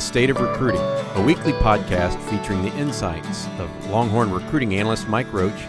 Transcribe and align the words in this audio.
The 0.00 0.06
State 0.06 0.30
of 0.30 0.40
Recruiting, 0.40 0.80
a 0.80 1.22
weekly 1.22 1.52
podcast 1.52 2.18
featuring 2.30 2.62
the 2.62 2.74
insights 2.78 3.46
of 3.58 3.90
Longhorn 3.90 4.32
recruiting 4.32 4.76
analyst 4.76 5.08
Mike 5.08 5.30
Roach 5.30 5.60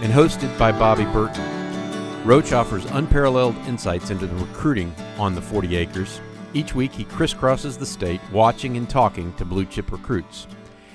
and 0.00 0.12
hosted 0.12 0.56
by 0.56 0.70
Bobby 0.70 1.06
Burton. 1.06 2.24
Roach 2.24 2.52
offers 2.52 2.84
unparalleled 2.84 3.56
insights 3.66 4.10
into 4.10 4.28
the 4.28 4.36
recruiting 4.36 4.94
on 5.18 5.34
the 5.34 5.42
40 5.42 5.74
acres. 5.74 6.20
Each 6.54 6.72
week, 6.72 6.92
he 6.92 7.04
crisscrosses 7.04 7.76
the 7.76 7.84
state, 7.84 8.20
watching 8.30 8.76
and 8.76 8.88
talking 8.88 9.34
to 9.34 9.44
blue 9.44 9.64
chip 9.64 9.90
recruits. 9.90 10.46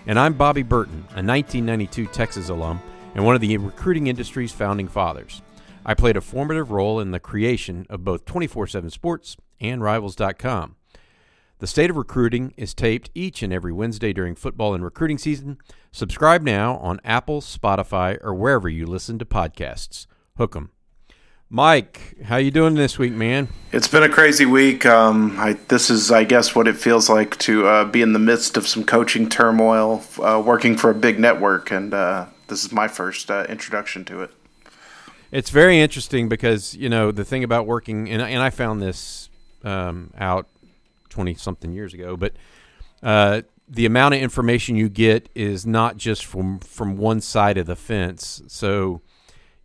And 0.08 0.18
I'm 0.18 0.32
Bobby 0.32 0.64
Burton, 0.64 1.00
a 1.10 1.20
1992 1.20 2.08
Texas 2.08 2.48
alum 2.48 2.82
and 3.14 3.26
one 3.26 3.36
of 3.36 3.42
the 3.42 3.58
recruiting 3.58 4.08
industry's 4.08 4.54
founding 4.54 4.88
fathers. 4.88 5.42
I 5.86 5.96
played 5.96 6.16
a 6.16 6.22
formative 6.22 6.72
role 6.72 7.02
in 7.02 7.12
the 7.12 7.20
creation 7.20 7.88
of 7.90 8.06
both 8.06 8.24
24 8.24 8.68
7 8.68 8.90
Sports 8.90 9.36
and 9.60 9.84
Rivals.com. 9.84 10.78
The 11.60 11.68
State 11.68 11.90
of 11.90 11.96
Recruiting 11.96 12.54
is 12.58 12.74
taped 12.74 13.10
each 13.16 13.42
and 13.42 13.54
every 13.54 13.72
Wednesday 13.72 14.12
during 14.12 14.36
football 14.36 14.74
and 14.74 14.84
recruiting 14.84 15.18
season. 15.18 15.58
Subscribe 15.90 16.42
now 16.42 16.76
on 16.78 17.00
Apple, 17.06 17.40
Spotify, 17.40 18.18
or 18.22 18.36
wherever 18.36 18.68
you 18.68 18.86
listen 18.86 19.18
to 19.20 19.26
podcasts. 19.26 20.06
Hook 20.38 20.54
'em. 20.54 20.72
Mike, 21.50 22.18
how 22.26 22.36
you 22.36 22.52
doing 22.52 22.74
this 22.74 23.00
week, 23.00 23.14
man? 23.14 23.48
It's 23.72 23.88
been 23.88 24.04
a 24.04 24.10
crazy 24.10 24.46
week. 24.46 24.86
Um, 24.86 25.40
I, 25.40 25.54
this 25.70 25.90
is, 25.90 26.12
I 26.12 26.26
guess, 26.26 26.54
what 26.56 26.68
it 26.68 26.76
feels 26.76 27.08
like 27.08 27.38
to 27.40 27.66
uh, 27.66 27.86
be 27.86 28.02
in 28.02 28.12
the 28.12 28.20
midst 28.20 28.58
of 28.58 28.68
some 28.68 28.84
coaching 28.84 29.30
turmoil, 29.30 30.04
uh, 30.22 30.44
working 30.46 30.76
for 30.76 30.90
a 30.90 30.96
big 30.96 31.20
network, 31.20 31.72
and 31.72 31.94
uh, 31.94 32.26
this 32.48 32.66
is 32.66 32.74
my 32.74 32.90
first 32.90 33.32
uh, 33.32 33.46
introduction 33.48 34.04
to 34.06 34.24
it. 34.24 34.32
It's 35.32 35.52
very 35.52 35.80
interesting 35.80 36.28
because 36.28 36.76
you 36.76 36.90
know 36.90 37.12
the 37.14 37.24
thing 37.24 37.46
about 37.46 37.66
working, 37.66 38.10
and, 38.10 38.22
and 38.22 38.42
I 38.44 38.50
found 38.50 38.82
this 38.82 39.30
um, 39.64 40.12
out 40.18 40.48
twenty 41.16 41.34
something 41.34 41.72
years 41.72 41.94
ago, 41.94 42.18
but 42.18 42.34
uh, 43.02 43.42
the 43.68 43.86
amount 43.86 44.14
of 44.14 44.22
information 44.22 44.76
you 44.76 44.90
get 44.90 45.30
is 45.34 45.66
not 45.66 45.96
just 45.96 46.26
from 46.26 46.60
from 46.60 46.98
one 46.98 47.22
side 47.22 47.58
of 47.58 47.66
the 47.66 47.76
fence. 47.76 48.42
So 48.48 49.02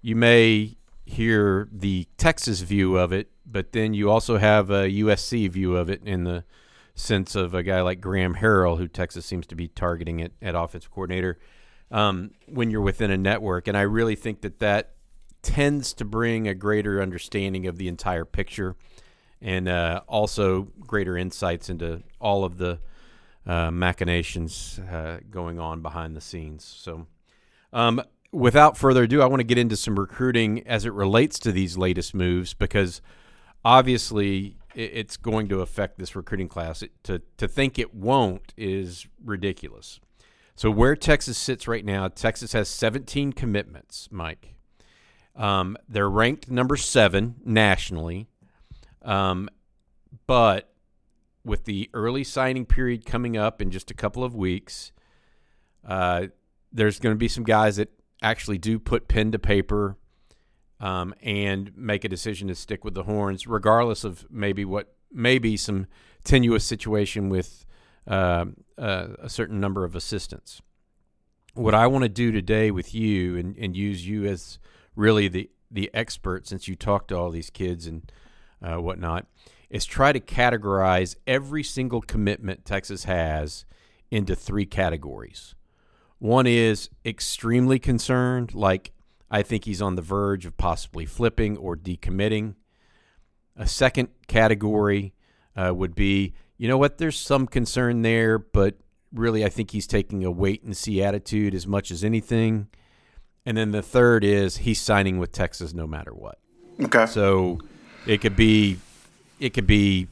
you 0.01 0.15
may 0.15 0.77
hear 1.05 1.69
the 1.73 2.07
Texas 2.17 2.61
view 2.61 2.97
of 2.97 3.13
it, 3.13 3.31
but 3.45 3.73
then 3.73 3.95
you 3.95 4.09
also 4.09 4.39
have 4.39 4.71
a 4.71 4.89
USC 4.89 5.51
view 5.51 5.77
of 5.77 5.91
it 5.91 6.03
in 6.05 6.23
the 6.23 6.45
sense 6.95 7.35
of 7.35 7.53
a 7.53 7.65
guy 7.65 7.81
like 7.81 8.01
Graham 8.01 8.37
Harrell, 8.37 8.79
who 8.79 8.87
Texas 8.87 9.27
seems 9.27 9.47
to 9.49 9.57
be 9.57 9.67
targeting 9.67 10.21
it 10.21 10.33
at 10.41 10.55
offensive 10.55 10.93
coordinator. 10.93 11.39
Um, 11.91 12.31
when 12.47 12.71
you're 12.71 12.81
within 12.81 13.11
a 13.11 13.17
network, 13.17 13.67
and 13.67 13.77
I 13.77 13.81
really 13.81 14.15
think 14.15 14.43
that 14.43 14.61
that 14.61 14.93
tends 15.43 15.93
to 15.95 16.05
bring 16.05 16.47
a 16.47 16.55
greater 16.55 17.03
understanding 17.03 17.67
of 17.67 17.79
the 17.79 17.89
entire 17.89 18.25
picture 18.25 18.77
and 19.43 19.69
uh, 19.69 20.03
also 20.07 20.69
greater 20.81 21.17
insights 21.17 21.69
into 21.69 22.03
all 22.21 22.45
of 22.45 22.59
the 22.59 22.79
uh, 23.47 23.71
machinations 23.71 24.79
uh, 24.91 25.19
going 25.31 25.59
on 25.59 25.81
behind 25.81 26.17
the 26.17 26.21
scenes. 26.21 26.65
So, 26.65 27.07
um, 27.73 28.03
without 28.33 28.77
further 28.77 29.05
ado, 29.05 29.23
I 29.23 29.27
want 29.27 29.41
to 29.41 29.45
get 29.45 29.59
into 29.59 29.77
some 29.77 29.99
recruiting 29.99 30.67
as 30.67 30.85
it 30.85 30.93
relates 30.93 31.39
to 31.41 31.53
these 31.53 31.77
latest 31.79 32.15
moves 32.15 32.55
because 32.55 33.01
obviously 33.65 34.57
it's 34.75 35.17
going 35.17 35.49
to 35.49 35.61
affect 35.61 35.99
this 35.99 36.15
recruiting 36.15 36.49
class. 36.49 36.83
It, 36.83 36.93
to 37.05 37.23
to 37.39 37.49
think 37.49 37.79
it 37.79 37.95
won't 37.95 38.53
is 38.57 39.07
ridiculous. 39.25 40.01
So 40.55 40.71
where 40.71 40.95
Texas 40.95 41.39
sits 41.39 41.67
right 41.67 41.85
now, 41.85 42.09
Texas 42.09 42.53
has 42.53 42.69
17 42.69 43.33
commitments, 43.33 44.09
Mike. 44.11 44.55
Um, 45.35 45.79
they're 45.89 46.11
ranked 46.11 46.51
number 46.51 46.77
seven 46.77 47.37
nationally. 47.45 48.29
Um, 49.03 49.49
but 50.27 50.73
with 51.45 51.65
the 51.65 51.89
early 51.95 52.25
signing 52.25 52.67
period 52.67 53.07
coming 53.07 53.37
up 53.37 53.63
in 53.63 53.71
just 53.71 53.91
a 53.91 53.95
couple 53.95 54.23
of 54.23 54.35
weeks, 54.35 54.93
uh, 55.87 56.27
there's 56.73 56.99
going 56.99 57.15
to 57.15 57.19
be 57.19 57.29
some 57.29 57.45
guys 57.45 57.77
that 57.77 57.91
actually 58.23 58.59
do 58.59 58.79
put 58.79 59.09
pen 59.09 59.33
to 59.33 59.39
paper 59.39 59.97
um, 60.81 61.15
and 61.23 61.77
make 61.77 62.05
a 62.05 62.09
decision 62.09 62.49
to 62.49 62.55
stick 62.55 62.85
with 62.85 62.95
the 62.95 63.05
horns, 63.05 63.47
regardless 63.47 64.05
of 64.05 64.27
maybe 64.31 64.65
what 64.65 64.95
maybe 65.13 65.57
some 65.57 65.87
tenuous 66.25 66.65
situation 66.65 67.29
with 67.29 67.65
uh, 68.07 68.47
uh, 68.79 69.09
a 69.19 69.29
certain 69.29 69.61
number 69.61 69.85
of 69.85 69.95
assistants. 69.95 70.63
What 71.55 71.75
I 71.75 71.87
want 71.87 72.05
to 72.05 72.09
do 72.09 72.31
today 72.31 72.71
with 72.71 72.95
you 72.95 73.37
and, 73.37 73.57
and 73.57 73.77
use 73.77 74.07
you 74.07 74.25
as 74.27 74.59
really 74.95 75.29
the 75.29 75.51
the 75.71 75.91
expert, 75.95 76.49
since 76.49 76.67
you 76.67 76.75
talk 76.75 77.07
to 77.09 77.17
all 77.17 77.31
these 77.31 77.51
kids 77.51 77.87
and 77.87 78.11
uh, 78.63 78.77
whatnot, 78.77 79.27
is 79.69 79.85
try 79.85 80.13
to 80.13 80.21
categorize 80.21 81.17
every 81.27 81.63
single 81.63 82.01
commitment 82.01 82.65
Texas 82.65 83.05
has 83.05 83.65
into 84.11 84.35
three 84.35 84.67
categories. 84.67 85.55
One 86.19 86.47
is 86.47 86.91
extremely 87.05 87.79
concerned, 87.79 88.55
like 88.55 88.93
I 89.31 89.43
think 89.43 89.65
he's 89.65 89.81
on 89.81 89.95
the 89.95 90.03
verge 90.03 90.45
of 90.45 90.57
possibly 90.57 91.07
flipping 91.07 91.57
or 91.57 91.77
decommitting. 91.77 92.57
A 93.57 93.67
second 93.67 94.09
category 94.27 95.15
uh, 95.57 95.73
would 95.75 95.95
be, 95.95 96.35
you 96.59 96.69
know 96.69 96.79
what, 96.79 96.99
there's 96.99 97.19
some 97.19 97.47
concern 97.47 98.03
there, 98.03 98.39
but 98.39 98.77
really 99.13 99.45
I 99.45 99.49
think 99.49 99.71
he's 99.71 99.87
taking 99.87 100.25
a 100.25 100.31
wait 100.31 100.63
and 100.63 100.77
see 100.77 101.03
attitude 101.03 101.55
as 101.55 101.67
much 101.67 101.91
as 101.91 102.05
anything. 102.05 102.69
And 103.47 103.57
then 103.57 103.71
the 103.71 103.83
third 103.83 104.25
is 104.25 104.59
he's 104.59 104.81
signing 104.81 105.19
with 105.19 105.33
Texas 105.33 105.73
no 105.73 105.87
matter 105.87 106.13
what. 106.13 106.39
Okay. 106.81 107.07
So 107.07 107.59
it 108.07 108.21
could 108.21 108.37
be, 108.37 108.79
it 109.39 109.55
could 109.55 109.67
be 109.67 110.09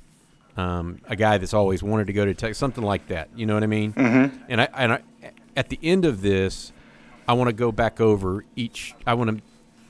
um, 0.58 1.00
a 1.06 1.16
guy 1.16 1.38
that's 1.38 1.54
always 1.54 1.82
wanted 1.82 2.08
to 2.08 2.12
go 2.12 2.24
to 2.24 2.34
Texas, 2.34 2.58
something 2.58 2.84
like 2.84 3.06
that. 3.08 3.28
You 3.36 3.46
know 3.46 3.54
what 3.54 3.62
I 3.62 3.68
mean? 3.68 3.92
Mm-hmm. 3.92 4.36
And 4.48 4.60
I 4.60 4.68
and 4.74 4.92
I, 4.94 5.02
at 5.56 5.68
the 5.68 5.78
end 5.82 6.04
of 6.04 6.20
this, 6.20 6.72
I 7.28 7.34
want 7.34 7.48
to 7.48 7.54
go 7.54 7.70
back 7.70 8.00
over 8.00 8.44
each. 8.56 8.94
I 9.06 9.14
want 9.14 9.36
to 9.36 9.42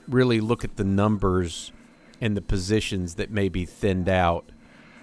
really 0.09 0.41
look 0.41 0.65
at 0.65 0.77
the 0.77 0.85
numbers 0.85 1.73
and 2.21 2.37
the 2.37 2.43
positions 2.43 3.15
that 3.15 3.31
may 3.31 3.49
be 3.49 3.65
thinned 3.65 4.09
out 4.09 4.45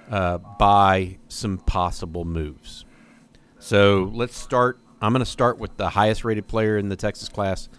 uh, 0.10 0.38
by 0.38 1.18
some 1.28 1.58
possible 1.58 2.26
moves. 2.26 2.86
So 3.58 4.12
let's 4.14 4.38
start. 4.38 4.80
I'm 5.02 5.14
going 5.14 5.26
to 5.26 5.30
start 5.30 5.58
with 5.58 5.78
the 5.78 5.90
highest 5.90 6.24
rated 6.24 6.48
player 6.48 6.78
in 6.78 6.90
the 6.90 6.96
Texas 6.96 7.30
class, 7.30 7.70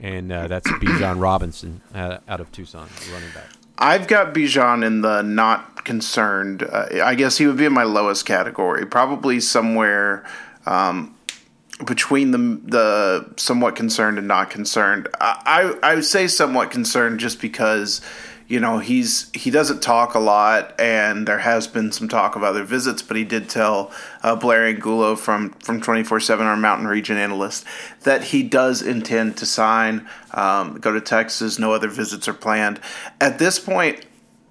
and 0.00 0.32
uh, 0.32 0.46
that's 0.48 0.68
Bijan 0.68 1.20
Robinson 1.20 1.82
uh, 1.94 2.18
out 2.28 2.40
of 2.40 2.50
Tucson, 2.52 2.88
running 3.12 3.30
back. 3.34 3.50
I've 3.78 4.06
got 4.06 4.34
Bijan 4.34 4.84
in 4.84 5.00
the 5.00 5.22
not 5.22 5.84
concerned. 5.84 6.62
Uh, 6.62 6.86
I 7.02 7.14
guess 7.14 7.38
he 7.38 7.46
would 7.46 7.56
be 7.56 7.64
in 7.64 7.72
my 7.72 7.82
lowest 7.82 8.24
category, 8.26 8.86
probably 8.86 9.40
somewhere 9.40 10.24
um, 10.66 11.14
between 11.84 12.30
the 12.30 12.60
the 12.64 13.34
somewhat 13.36 13.76
concerned 13.76 14.18
and 14.18 14.28
not 14.28 14.50
concerned. 14.50 15.08
I, 15.20 15.76
I 15.82 15.90
I 15.90 15.94
would 15.96 16.04
say 16.04 16.28
somewhat 16.28 16.70
concerned 16.70 17.20
just 17.20 17.40
because 17.40 18.00
you 18.54 18.60
know 18.60 18.78
he's 18.78 19.32
he 19.34 19.50
doesn't 19.50 19.82
talk 19.82 20.14
a 20.14 20.18
lot 20.20 20.80
and 20.80 21.26
there 21.26 21.40
has 21.40 21.66
been 21.66 21.90
some 21.90 22.08
talk 22.08 22.36
of 22.36 22.44
other 22.44 22.62
visits 22.62 23.02
but 23.02 23.16
he 23.16 23.24
did 23.24 23.48
tell 23.48 23.90
uh, 24.22 24.36
blair 24.36 24.64
angulo 24.64 25.16
from 25.16 25.50
from 25.54 25.80
24-7 25.80 26.38
our 26.38 26.56
mountain 26.56 26.86
region 26.86 27.16
analyst 27.16 27.64
that 28.02 28.22
he 28.22 28.44
does 28.44 28.80
intend 28.80 29.36
to 29.36 29.44
sign 29.44 30.08
um, 30.34 30.78
go 30.78 30.92
to 30.92 31.00
texas 31.00 31.58
no 31.58 31.72
other 31.72 31.88
visits 31.88 32.28
are 32.28 32.32
planned 32.32 32.80
at 33.20 33.40
this 33.40 33.58
point 33.58 34.06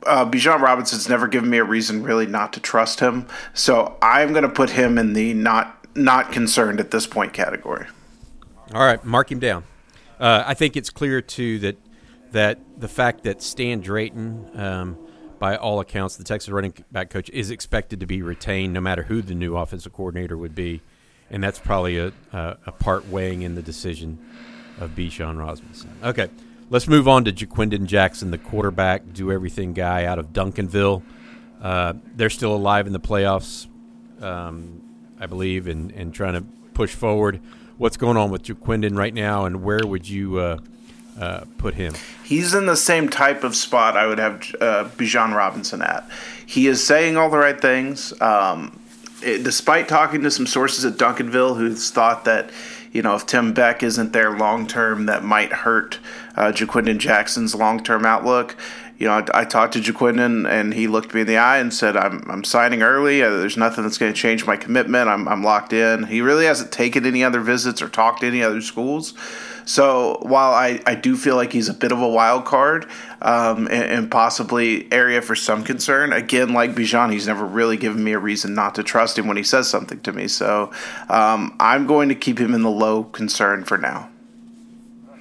uh, 0.05 0.25
Bijan 0.25 0.59
Robinson's 0.59 1.07
never 1.07 1.29
given 1.29 1.49
me 1.49 1.59
a 1.59 1.63
reason 1.63 2.03
really 2.03 2.25
not 2.25 2.51
to 2.51 2.59
trust 2.59 2.99
him, 2.99 3.25
so 3.53 3.97
I'm 4.01 4.33
going 4.33 4.43
to 4.43 4.49
put 4.49 4.71
him 4.71 4.97
in 4.97 5.13
the 5.13 5.33
not 5.33 5.87
not 5.95 6.33
concerned 6.33 6.81
at 6.81 6.91
this 6.91 7.07
point 7.07 7.31
category. 7.31 7.87
All 8.73 8.83
right, 8.83 9.01
mark 9.05 9.31
him 9.31 9.39
down. 9.39 9.63
Uh, 10.19 10.43
I 10.45 10.55
think 10.55 10.75
it's 10.75 10.89
clear 10.89 11.21
too 11.21 11.57
that 11.59 11.77
that 12.33 12.59
the 12.77 12.87
fact 12.87 13.23
that 13.23 13.41
Stan 13.41 13.79
Drayton, 13.79 14.49
um, 14.59 14.97
by 15.39 15.55
all 15.55 15.79
accounts, 15.79 16.17
the 16.17 16.23
Texas 16.23 16.49
running 16.49 16.73
back 16.91 17.09
coach, 17.09 17.29
is 17.29 17.49
expected 17.49 17.99
to 18.01 18.05
be 18.05 18.21
retained 18.21 18.73
no 18.73 18.81
matter 18.81 19.03
who 19.03 19.21
the 19.21 19.35
new 19.35 19.55
offensive 19.55 19.93
coordinator 19.93 20.35
would 20.35 20.55
be, 20.55 20.81
and 21.29 21.43
that's 21.43 21.59
probably 21.59 21.97
a, 21.97 22.11
a, 22.31 22.71
part 22.71 23.07
weighing 23.07 23.43
in 23.43 23.55
the 23.55 23.61
decision 23.61 24.19
of 24.79 24.91
Bijan 24.91 25.37
Robinson. 25.37 25.91
Okay, 26.03 26.29
let's 26.69 26.87
move 26.87 27.07
on 27.07 27.23
to 27.25 27.31
Ja'Quinden 27.31 27.85
Jackson, 27.85 28.31
the 28.31 28.37
quarterback, 28.37 29.13
do 29.13 29.31
everything 29.31 29.73
guy 29.73 30.05
out 30.05 30.17
of 30.17 30.33
Duncanville. 30.33 31.03
Uh, 31.61 31.93
they're 32.15 32.29
still 32.31 32.55
alive 32.55 32.87
in 32.87 32.93
the 32.93 32.99
playoffs, 32.99 33.67
um, 34.21 34.81
I 35.19 35.27
believe, 35.27 35.67
and, 35.67 35.91
and 35.91 36.13
trying 36.13 36.33
to 36.33 36.41
push 36.73 36.93
forward. 36.93 37.39
What's 37.77 37.97
going 37.97 38.17
on 38.17 38.31
with 38.31 38.43
Ja'Quinden 38.43 38.97
right 38.97 39.13
now, 39.13 39.45
and 39.45 39.63
where 39.63 39.85
would 39.85 40.07
you 40.07 40.37
uh, 40.37 40.57
uh, 41.19 41.45
put 41.57 41.75
him? 41.75 41.93
He's 42.23 42.53
in 42.53 42.65
the 42.65 42.75
same 42.75 43.09
type 43.09 43.43
of 43.43 43.55
spot 43.55 43.97
I 43.97 44.07
would 44.07 44.19
have 44.19 44.35
uh, 44.59 44.89
Bijan 44.97 45.35
Robinson 45.35 45.81
at. 45.81 46.07
He 46.45 46.67
is 46.67 46.85
saying 46.85 47.17
all 47.17 47.29
the 47.29 47.37
right 47.37 47.59
things. 47.59 48.19
Um, 48.21 48.79
it, 49.21 49.43
despite 49.43 49.87
talking 49.87 50.21
to 50.23 50.31
some 50.31 50.45
sources 50.45 50.85
at 50.85 50.93
Duncanville 50.93 51.57
who's 51.57 51.91
thought 51.91 52.25
that, 52.25 52.49
you 52.91 53.01
know, 53.01 53.15
if 53.15 53.25
Tim 53.25 53.53
Beck 53.53 53.83
isn't 53.83 54.13
there 54.13 54.37
long 54.37 54.67
term, 54.67 55.05
that 55.05 55.23
might 55.23 55.51
hurt 55.51 55.99
uh, 56.35 56.51
Ja'Quinden 56.51 56.97
Jackson's 56.97 57.55
long 57.55 57.83
term 57.83 58.05
outlook. 58.05 58.55
You 59.03 59.09
know, 59.09 59.15
I, 59.15 59.41
I, 59.41 59.43
talked 59.43 59.73
to 59.73 59.81
Ja'Quinden 59.81 60.49
and 60.49 60.73
he 60.73 60.87
looked 60.87 61.13
me 61.13 61.19
in 61.19 61.27
the 61.27 61.35
eye 61.35 61.57
and 61.57 61.73
said, 61.73 61.97
"I'm 61.97 62.23
I'm 62.29 62.45
signing 62.45 62.83
early. 62.83 63.21
Uh, 63.21 63.31
there's 63.31 63.57
nothing 63.57 63.83
that's 63.83 63.97
going 63.97 64.13
to 64.13 64.17
change 64.17 64.45
my 64.45 64.55
commitment. 64.55 65.09
I'm 65.09 65.27
I'm 65.27 65.43
locked 65.43 65.73
in." 65.73 66.03
He 66.05 66.21
really 66.21 66.45
hasn't 66.45 66.71
taken 66.71 67.05
any 67.05 67.21
other 67.21 67.41
visits 67.41 67.81
or 67.81 67.89
talked 67.89 68.21
to 68.21 68.27
any 68.27 68.41
other 68.41 68.61
schools. 68.61 69.13
So 69.65 70.19
while 70.21 70.53
I, 70.53 70.79
I 70.85 70.95
do 70.95 71.17
feel 71.17 71.35
like 71.35 71.51
he's 71.51 71.67
a 71.67 71.73
bit 71.73 71.91
of 71.91 72.01
a 72.01 72.07
wild 72.07 72.45
card 72.45 72.85
um, 73.21 73.67
and, 73.67 73.83
and, 73.83 74.11
possibly 74.11 74.91
area 74.91 75.21
for 75.21 75.35
some 75.35 75.65
concern, 75.65 76.13
again, 76.13 76.53
like 76.53 76.71
Bijan, 76.71 77.11
he's 77.11 77.27
never 77.27 77.45
really 77.45 77.75
given 77.75 78.01
me 78.03 78.13
a 78.13 78.19
reason 78.19 78.55
not 78.55 78.75
to 78.75 78.83
trust 78.83 79.17
him 79.17 79.27
when 79.27 79.35
he 79.35 79.43
says 79.43 79.69
something 79.69 79.99
to 80.01 80.13
me. 80.13 80.29
So 80.29 80.71
um, 81.09 81.55
I'm 81.59 81.87
going 81.87 82.07
to 82.07 82.15
keep 82.15 82.39
him 82.39 82.53
in 82.53 82.61
the 82.61 82.71
low 82.71 83.03
concern 83.03 83.65
for 83.65 83.77
now. 83.77 84.09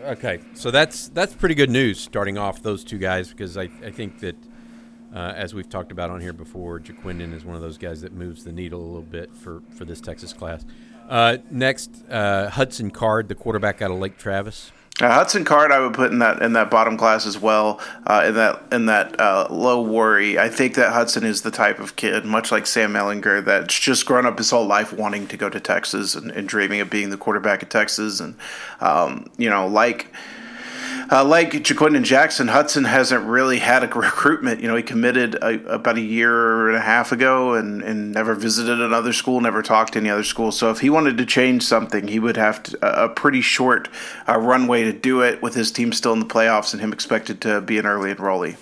Okay, 0.05 0.41
so 0.55 0.73
that's 0.73 1.09
that's 1.11 1.33
pretty 1.33 1.55
good 1.55 1.71
news 1.71 2.01
starting 2.01 2.37
off 2.37 2.61
those 2.61 2.83
two 2.83 2.99
guys 2.99 3.29
because 3.31 3.57
I, 3.57 3.69
I 3.85 3.91
think 3.93 4.19
that 4.19 4.35
uh, 5.15 5.33
as 5.37 5.55
we've 5.55 5.69
talked 5.69 5.93
about 5.93 6.11
on 6.11 6.21
here 6.21 6.33
before, 6.33 6.81
Ja'Quinden 6.81 7.33
is 7.33 7.45
one 7.45 7.55
of 7.55 7.63
those 7.63 7.79
guys 7.79 8.01
that 8.01 8.13
moves 8.13 8.45
the 8.45 8.53
needle 8.53 8.81
a 8.81 8.87
little 8.87 9.03
bit 9.03 9.35
for, 9.37 9.63
for 9.77 9.85
this 9.85 10.01
Texas 10.01 10.33
class. 10.33 10.65
Uh, 11.09 11.37
next, 11.51 12.05
uh, 12.09 12.49
Hudson 12.49 12.91
Card, 12.91 13.29
the 13.29 13.35
quarterback 13.35 13.83
out 13.83 13.91
of 13.91 13.99
Lake 13.99 14.17
Travis. 14.17 14.73
Uh, 15.01 15.11
Hudson 15.11 15.45
Card, 15.45 15.73
I 15.73 15.81
would 15.81 15.95
put 15.95 16.13
in 16.13 16.19
that 16.19 16.43
in 16.43 16.53
that 16.53 16.71
bottom 16.71 16.99
class 16.99 17.27
as 17.27 17.39
well. 17.39 17.81
Uh, 18.07 18.25
in 18.27 18.35
that 18.35 18.63
in 18.71 18.87
that 18.87 19.19
uh, 19.19 19.49
low 19.51 19.81
worry, 19.81 20.39
I 20.39 20.51
think 20.51 20.75
that 20.75 20.93
Hudson 20.93 21.25
is 21.25 21.43
the 21.43 21.51
type 21.51 21.79
of 21.79 21.97
kid, 21.97 22.27
much 22.27 22.53
like 22.53 22.67
Sam 22.67 22.93
Ehlinger, 22.93 23.43
that's 23.43 23.79
just 23.79 24.05
grown 24.05 24.27
up 24.27 24.37
his 24.37 24.51
whole 24.51 24.67
life 24.67 24.93
wanting 24.93 25.27
to 25.29 25.37
go 25.39 25.49
to 25.49 25.59
Texas 25.59 26.15
and, 26.15 26.31
and 26.31 26.47
dreaming 26.47 26.81
of 26.81 26.91
being 26.91 27.09
the 27.09 27.17
quarterback 27.17 27.63
at 27.63 27.71
Texas, 27.71 28.21
and 28.21 28.37
um, 28.81 29.31
you 29.39 29.49
know, 29.49 29.67
like 29.67 30.13
uh, 31.11 31.25
like 31.25 31.53
Ja'Quinden 31.53 32.05
Jackson, 32.05 32.49
Hudson 32.49 32.85
hasn't 32.85 33.25
really 33.25 33.59
had 33.59 33.85
a 33.85 33.87
recruitment. 33.99 34.61
You 34.61 34.69
know, 34.69 34.77
he 34.77 34.83
committed 34.83 35.35
a, 35.37 35.75
about 35.75 35.97
a 35.97 36.01
year 36.01 36.69
and 36.69 36.77
a 36.77 36.81
half 36.81 37.13
ago 37.13 37.55
and, 37.55 37.83
and 37.83 38.13
never 38.13 38.35
visited 38.35 38.81
another 38.81 39.13
school, 39.13 39.41
never 39.41 39.63
talked 39.63 39.95
to 39.95 39.99
any 39.99 40.11
other 40.11 40.25
school. 40.25 40.53
So 40.53 40.71
if 40.71 40.81
he 40.81 40.91
wanted 40.91 41.19
to 41.19 41.27
change 41.27 41.63
something, 41.63 42.09
he 42.09 42.19
would 42.19 42.37
have 42.37 42.63
to, 42.65 43.05
a 43.05 43.09
pretty 43.09 43.41
short 43.41 43.89
uh, 44.29 44.39
runway 44.39 44.85
to 44.85 44.93
do 44.93 45.23
it 45.23 45.43
with 45.43 45.55
his 45.55 45.71
team 45.71 45.93
still 45.93 46.13
in 46.13 46.21
the 46.21 46.27
playoffs 46.27 46.73
and 46.73 46.81
him 46.81 46.93
expected 46.93 47.41
to 47.43 47.61
be 47.61 47.79
an 47.79 47.87
early 47.87 48.15
enrollee. 48.15 48.57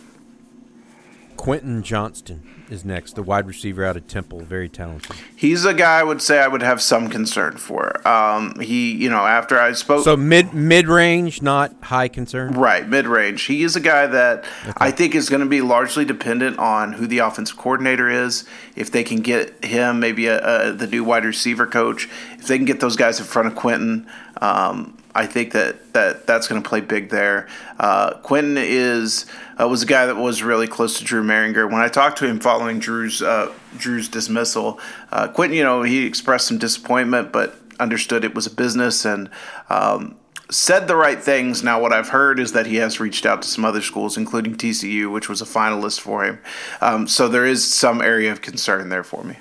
Quentin 1.41 1.83
Johnston 1.83 2.43
is 2.69 2.85
next, 2.85 3.15
the 3.15 3.23
wide 3.23 3.47
receiver 3.47 3.83
out 3.83 3.97
of 3.97 4.07
Temple, 4.07 4.41
very 4.41 4.69
talented. 4.69 5.17
He's 5.35 5.65
a 5.65 5.73
guy 5.73 6.01
I 6.01 6.03
would 6.03 6.21
say 6.21 6.39
I 6.39 6.47
would 6.47 6.61
have 6.61 6.83
some 6.83 7.09
concern 7.09 7.57
for. 7.57 8.07
Um, 8.07 8.61
he, 8.61 8.93
you 8.93 9.09
know, 9.09 9.27
after 9.27 9.59
I 9.59 9.73
spoke, 9.73 10.05
so 10.05 10.19
mid 10.19 10.53
mid 10.53 10.87
range, 10.87 11.41
not 11.41 11.75
high 11.83 12.09
concern, 12.09 12.53
right? 12.53 12.87
Mid 12.87 13.07
range. 13.07 13.45
He 13.45 13.63
is 13.63 13.75
a 13.75 13.81
guy 13.81 14.07
that 14.07 14.45
okay. 14.65 14.73
I 14.77 14.91
think 14.91 15.15
is 15.15 15.31
going 15.31 15.41
to 15.41 15.49
be 15.49 15.63
largely 15.63 16.05
dependent 16.05 16.59
on 16.59 16.93
who 16.93 17.07
the 17.07 17.21
offensive 17.21 17.57
coordinator 17.57 18.11
is. 18.11 18.45
If 18.77 18.91
they 18.91 19.03
can 19.03 19.21
get 19.23 19.65
him, 19.65 19.99
maybe 19.99 20.27
a, 20.27 20.69
a, 20.69 20.73
the 20.73 20.87
new 20.87 21.05
wide 21.05 21.25
receiver 21.25 21.67
coach, 21.67 22.07
if 22.39 22.49
they 22.49 22.59
can 22.59 22.67
get 22.67 22.81
those 22.81 22.97
guys 22.97 23.19
in 23.19 23.25
front 23.25 23.49
of 23.49 23.55
Quentin. 23.55 24.07
Um, 24.43 25.00
I 25.15 25.27
think 25.27 25.53
that, 25.53 25.93
that 25.93 26.27
that's 26.27 26.47
going 26.47 26.63
to 26.63 26.69
play 26.69 26.81
big 26.81 27.11
there. 27.11 27.49
Uh, 27.79 28.15
Quentin 28.19 28.57
is 28.59 29.27
uh, 29.61 29.67
was 29.67 29.83
a 29.83 29.87
guy 29.87 30.07
that 30.07 30.17
was 30.17 30.43
really 30.43 30.69
close 30.69 30.99
to 30.99 31.05
Drew 31.05 31.23
Mehringer. 31.23 31.71
When 31.71 31.81
I 31.81 31.89
talked 31.89 32.19
to 32.19 32.27
him 32.27 32.39
following 32.39 32.79
Drew's 32.79 33.21
uh, 33.23 33.53
Drew's 33.77 34.09
dismissal, 34.09 34.79
uh, 35.11 35.29
Quentin, 35.29 35.57
you 35.57 35.65
know, 35.65 35.83
he 35.83 36.07
expressed 36.07 36.47
some 36.47 36.59
disappointment, 36.59 37.33
but 37.33 37.57
understood 37.81 38.25
it 38.25 38.35
was 38.35 38.47
a 38.47 38.51
business 38.51 39.05
and 39.05 39.31
um, 39.69 40.17
said 40.51 40.87
the 40.87 40.97
right 40.97 41.21
things. 41.21 41.63
Now, 41.63 41.81
what 41.81 41.93
I've 41.93 42.11
heard 42.11 42.39
is 42.39 42.53
that 42.53 42.67
he 42.67 42.77
has 42.77 43.01
reached 43.01 43.27
out 43.27 43.43
to 43.43 43.49
some 43.49 43.65
other 43.65 43.83
schools, 43.83 44.17
including 44.17 44.55
TCU, 44.55 45.11
which 45.11 45.29
was 45.29 45.41
a 45.43 45.47
finalist 45.47 46.01
for 46.01 46.25
him. 46.25 46.39
Um, 46.81 47.09
so 47.09 47.29
there 47.29 47.47
is 47.47 47.67
some 47.69 48.01
area 48.01 48.31
of 48.31 48.43
concern 48.43 48.89
there 48.91 49.05
for 49.05 49.25
me. 49.25 49.39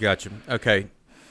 Gotcha. 0.00 0.30
Okay, 0.48 0.88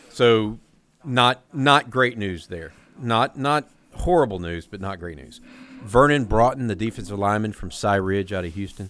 so 0.09 0.59
not 1.03 1.42
not 1.51 1.89
great 1.89 2.18
news 2.18 2.48
there. 2.48 2.71
Not 2.99 3.38
not 3.38 3.65
horrible 3.95 4.39
news, 4.39 4.65
but 4.65 4.81
not 4.81 4.99
great 4.99 5.17
news. 5.17 5.41
Vernon 5.83 6.25
Broughton, 6.25 6.67
the 6.67 6.75
defensive 6.75 7.17
lineman 7.17 7.53
from 7.53 7.71
Cy 7.71 7.95
Ridge 7.95 8.31
out 8.31 8.45
of 8.45 8.53
Houston. 8.53 8.89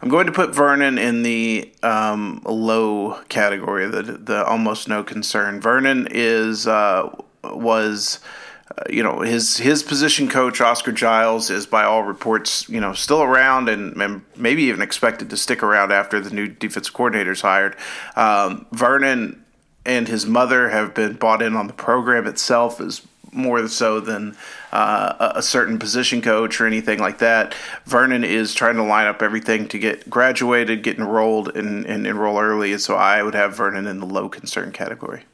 I'm 0.00 0.08
going 0.08 0.26
to 0.26 0.32
put 0.32 0.54
Vernon 0.54 0.96
in 0.96 1.22
the 1.22 1.72
um, 1.82 2.42
low 2.44 3.20
category, 3.28 3.86
the 3.88 4.02
the 4.02 4.44
almost 4.44 4.88
no 4.88 5.02
concern. 5.02 5.60
Vernon 5.60 6.08
is 6.10 6.66
uh, 6.66 7.14
was. 7.44 8.20
Uh, 8.76 8.82
you 8.90 9.02
know 9.02 9.20
his 9.20 9.56
his 9.56 9.82
position 9.82 10.28
coach 10.28 10.60
Oscar 10.60 10.92
Giles 10.92 11.48
is 11.48 11.66
by 11.66 11.84
all 11.84 12.02
reports 12.02 12.68
you 12.68 12.78
know 12.78 12.92
still 12.92 13.22
around 13.22 13.70
and, 13.70 13.96
and 13.96 14.20
maybe 14.36 14.64
even 14.64 14.82
expected 14.82 15.30
to 15.30 15.38
stick 15.38 15.62
around 15.62 15.90
after 15.90 16.20
the 16.20 16.28
new 16.28 16.46
defensive 16.48 16.92
coordinator 16.92 17.32
is 17.32 17.40
hired. 17.40 17.76
Um, 18.14 18.66
Vernon 18.72 19.42
and 19.86 20.06
his 20.06 20.26
mother 20.26 20.68
have 20.68 20.92
been 20.92 21.14
bought 21.14 21.40
in 21.40 21.56
on 21.56 21.66
the 21.66 21.72
program 21.72 22.26
itself 22.26 22.78
as 22.78 23.07
more 23.32 23.66
so 23.68 24.00
than 24.00 24.36
uh, 24.72 25.32
a 25.34 25.42
certain 25.42 25.78
position 25.78 26.22
coach 26.22 26.60
or 26.60 26.66
anything 26.66 26.98
like 26.98 27.18
that. 27.18 27.54
Vernon 27.84 28.24
is 28.24 28.54
trying 28.54 28.76
to 28.76 28.82
line 28.82 29.06
up 29.06 29.22
everything 29.22 29.68
to 29.68 29.78
get 29.78 30.08
graduated, 30.08 30.82
get 30.82 30.98
enrolled, 30.98 31.56
and, 31.56 31.86
and 31.86 32.06
enroll 32.06 32.38
early. 32.38 32.72
And 32.72 32.80
so 32.80 32.96
I 32.96 33.22
would 33.22 33.34
have 33.34 33.56
Vernon 33.56 33.86
in 33.86 34.00
the 34.00 34.06
low 34.06 34.28
concern 34.28 34.72
category. 34.72 35.24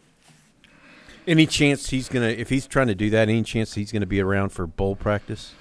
Any 1.27 1.47
chance 1.47 1.89
he's 1.89 2.09
gonna, 2.09 2.27
if 2.27 2.51
he's 2.51 2.67
trying 2.67 2.89
to 2.89 2.95
do 2.95 3.09
that, 3.11 3.29
any 3.29 3.43
chance 3.43 3.75
he's 3.75 3.91
gonna 3.91 4.05
be 4.07 4.21
around 4.21 4.51
for 4.51 4.67
bowl 4.67 4.95
practice? 4.95 5.55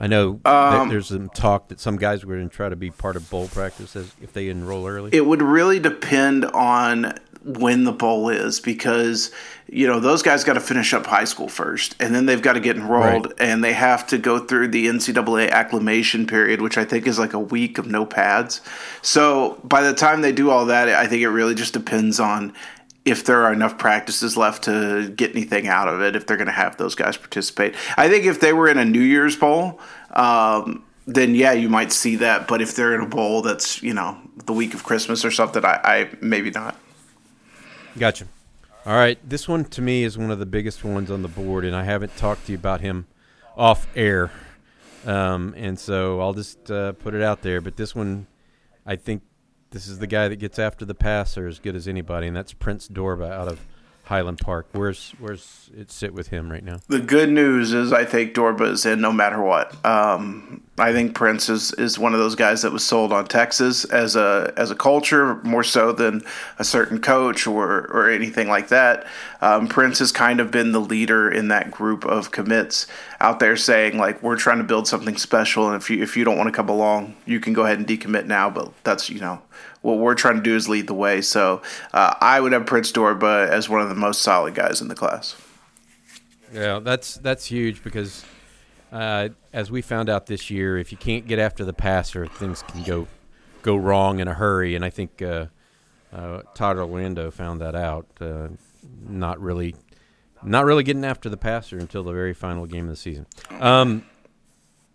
I 0.00 0.06
know 0.06 0.40
um, 0.44 0.88
there's 0.88 1.08
some 1.08 1.28
talk 1.30 1.68
that 1.68 1.80
some 1.80 1.96
guys 1.96 2.24
were 2.24 2.36
going 2.36 2.48
to 2.48 2.54
try 2.54 2.68
to 2.68 2.76
be 2.76 2.90
part 2.90 3.16
of 3.16 3.28
bowl 3.30 3.48
practice 3.48 3.96
as, 3.96 4.12
if 4.22 4.32
they 4.32 4.48
enroll 4.48 4.86
early. 4.86 5.10
It 5.12 5.26
would 5.26 5.42
really 5.42 5.78
depend 5.78 6.44
on 6.44 7.14
when 7.46 7.84
the 7.84 7.92
bowl 7.92 8.28
is 8.28 8.58
because 8.58 9.30
you 9.68 9.86
know 9.86 10.00
those 10.00 10.20
guys 10.20 10.42
got 10.42 10.54
to 10.54 10.60
finish 10.60 10.92
up 10.92 11.06
high 11.06 11.24
school 11.24 11.48
first 11.48 11.94
and 12.00 12.12
then 12.12 12.26
they've 12.26 12.42
got 12.42 12.54
to 12.54 12.60
get 12.60 12.76
enrolled 12.76 13.26
right. 13.26 13.34
and 13.38 13.62
they 13.62 13.72
have 13.72 14.04
to 14.04 14.18
go 14.18 14.38
through 14.38 14.66
the 14.66 14.86
ncaa 14.86 15.48
acclimation 15.50 16.26
period 16.26 16.60
which 16.60 16.76
i 16.76 16.84
think 16.84 17.06
is 17.06 17.20
like 17.20 17.32
a 17.32 17.38
week 17.38 17.78
of 17.78 17.86
no 17.86 18.04
pads 18.04 18.60
so 19.00 19.60
by 19.62 19.80
the 19.80 19.94
time 19.94 20.22
they 20.22 20.32
do 20.32 20.50
all 20.50 20.66
that 20.66 20.88
i 20.88 21.06
think 21.06 21.22
it 21.22 21.28
really 21.28 21.54
just 21.54 21.72
depends 21.72 22.18
on 22.18 22.52
if 23.04 23.24
there 23.24 23.44
are 23.44 23.52
enough 23.52 23.78
practices 23.78 24.36
left 24.36 24.64
to 24.64 25.08
get 25.10 25.30
anything 25.30 25.68
out 25.68 25.86
of 25.86 26.02
it 26.02 26.16
if 26.16 26.26
they're 26.26 26.36
going 26.36 26.46
to 26.48 26.52
have 26.52 26.76
those 26.78 26.96
guys 26.96 27.16
participate 27.16 27.76
i 27.96 28.08
think 28.08 28.24
if 28.24 28.40
they 28.40 28.52
were 28.52 28.68
in 28.68 28.78
a 28.78 28.84
new 28.84 29.00
year's 29.00 29.36
bowl 29.36 29.80
um, 30.10 30.82
then 31.06 31.34
yeah, 31.34 31.52
you 31.52 31.68
might 31.68 31.92
see 31.92 32.16
that. 32.16 32.48
But 32.48 32.60
if 32.60 32.74
they're 32.74 32.94
in 32.94 33.00
a 33.00 33.06
bowl 33.06 33.42
that's 33.42 33.82
you 33.82 33.94
know 33.94 34.18
the 34.44 34.52
week 34.52 34.74
of 34.74 34.82
Christmas 34.82 35.24
or 35.24 35.30
something, 35.30 35.64
I, 35.64 35.80
I 35.84 36.10
maybe 36.20 36.50
not. 36.50 36.76
Gotcha. 37.98 38.26
All 38.84 38.94
right, 38.94 39.18
this 39.28 39.48
one 39.48 39.64
to 39.64 39.82
me 39.82 40.04
is 40.04 40.18
one 40.18 40.30
of 40.30 40.38
the 40.38 40.46
biggest 40.46 40.84
ones 40.84 41.10
on 41.10 41.22
the 41.22 41.28
board, 41.28 41.64
and 41.64 41.74
I 41.74 41.82
haven't 41.82 42.16
talked 42.16 42.46
to 42.46 42.52
you 42.52 42.58
about 42.58 42.80
him 42.80 43.06
off 43.56 43.86
air, 43.96 44.30
um, 45.06 45.54
and 45.56 45.78
so 45.78 46.20
I'll 46.20 46.34
just 46.34 46.70
uh, 46.70 46.92
put 46.92 47.14
it 47.14 47.22
out 47.22 47.42
there. 47.42 47.60
But 47.60 47.76
this 47.76 47.94
one, 47.94 48.26
I 48.84 48.96
think 48.96 49.22
this 49.70 49.88
is 49.88 49.98
the 49.98 50.06
guy 50.06 50.28
that 50.28 50.36
gets 50.36 50.58
after 50.58 50.84
the 50.84 50.94
passer 50.94 51.48
as 51.48 51.58
good 51.58 51.74
as 51.74 51.88
anybody, 51.88 52.26
and 52.26 52.36
that's 52.36 52.52
Prince 52.52 52.86
Dorbah 52.86 53.30
out 53.30 53.48
of 53.48 53.60
Highland 54.06 54.38
Park. 54.38 54.68
Where's 54.70 55.14
where's 55.18 55.68
it 55.76 55.90
sit 55.90 56.14
with 56.14 56.28
him 56.28 56.50
right 56.50 56.62
now? 56.62 56.78
The 56.86 57.00
good 57.00 57.28
news 57.28 57.72
is 57.72 57.92
I 57.92 58.04
think 58.04 58.34
Dorbah 58.34 58.70
is 58.70 58.86
in 58.86 59.00
no 59.00 59.12
matter 59.12 59.42
what. 59.42 59.84
Um, 59.84 60.62
I 60.78 60.92
think 60.92 61.14
Prince 61.14 61.48
is, 61.48 61.72
is 61.72 61.98
one 61.98 62.12
of 62.12 62.20
those 62.20 62.36
guys 62.36 62.62
that 62.62 62.70
was 62.70 62.84
sold 62.84 63.12
on 63.12 63.26
Texas 63.26 63.84
as 63.86 64.14
a 64.14 64.52
as 64.56 64.70
a 64.70 64.76
culture 64.76 65.42
more 65.42 65.64
so 65.64 65.90
than 65.90 66.22
a 66.60 66.64
certain 66.64 67.00
coach 67.00 67.48
or 67.48 67.88
or 67.92 68.08
anything 68.08 68.46
like 68.48 68.68
that. 68.68 69.06
Um, 69.40 69.66
Prince 69.66 69.98
has 69.98 70.12
kind 70.12 70.38
of 70.38 70.52
been 70.52 70.70
the 70.70 70.80
leader 70.80 71.28
in 71.28 71.48
that 71.48 71.72
group 71.72 72.04
of 72.06 72.30
commits 72.30 72.86
out 73.20 73.40
there 73.40 73.56
saying 73.56 73.98
like 73.98 74.22
we're 74.22 74.36
trying 74.36 74.58
to 74.58 74.64
build 74.64 74.86
something 74.86 75.16
special 75.16 75.66
and 75.66 75.82
if 75.82 75.90
you 75.90 76.00
if 76.00 76.16
you 76.16 76.22
don't 76.22 76.36
want 76.36 76.46
to 76.46 76.52
come 76.52 76.68
along 76.68 77.16
you 77.24 77.40
can 77.40 77.52
go 77.52 77.64
ahead 77.64 77.78
and 77.78 77.86
decommit 77.86 78.26
now 78.26 78.50
but 78.50 78.72
that's 78.84 79.08
you 79.08 79.18
know 79.18 79.40
what 79.86 79.98
we're 79.98 80.16
trying 80.16 80.36
to 80.36 80.42
do 80.42 80.56
is 80.56 80.68
lead 80.68 80.88
the 80.88 80.94
way. 80.94 81.20
So 81.20 81.62
uh, 81.94 82.14
I 82.20 82.40
would 82.40 82.52
have 82.52 82.66
Prince 82.66 82.90
Dorbah 82.90 83.48
as 83.48 83.68
one 83.68 83.80
of 83.80 83.88
the 83.88 83.94
most 83.94 84.20
solid 84.20 84.54
guys 84.54 84.80
in 84.80 84.88
the 84.88 84.96
class. 84.96 85.36
Yeah, 86.52 86.80
that's 86.80 87.14
that's 87.16 87.46
huge 87.46 87.82
because 87.82 88.24
uh, 88.92 89.28
as 89.52 89.70
we 89.70 89.82
found 89.82 90.08
out 90.08 90.26
this 90.26 90.50
year, 90.50 90.76
if 90.76 90.90
you 90.90 90.98
can't 90.98 91.26
get 91.26 91.38
after 91.38 91.64
the 91.64 91.72
passer, 91.72 92.26
things 92.26 92.62
can 92.62 92.82
go 92.82 93.06
go 93.62 93.76
wrong 93.76 94.18
in 94.20 94.28
a 94.28 94.34
hurry, 94.34 94.74
and 94.74 94.84
I 94.84 94.90
think 94.90 95.22
uh, 95.22 95.46
uh, 96.12 96.42
Todd 96.54 96.78
Orlando 96.78 97.30
found 97.30 97.60
that 97.60 97.74
out. 97.74 98.06
Uh, 98.20 98.48
not 99.08 99.40
really, 99.40 99.74
not 100.42 100.64
really 100.64 100.82
getting 100.82 101.04
after 101.04 101.28
the 101.28 101.36
passer 101.36 101.78
until 101.78 102.02
the 102.02 102.12
very 102.12 102.34
final 102.34 102.66
game 102.66 102.84
of 102.84 102.90
the 102.90 102.96
season. 102.96 103.26
Um, 103.60 104.04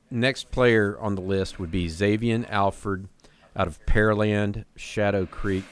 next 0.10 0.52
player 0.52 0.98
on 1.00 1.16
the 1.16 1.22
list 1.22 1.60
would 1.60 1.72
be 1.72 1.88
Xavier 1.88 2.46
Alford 2.50 3.08
out 3.56 3.68
of 3.68 3.84
Pearland, 3.86 4.66
Shadow 4.76 5.26
Creek, 5.26 5.66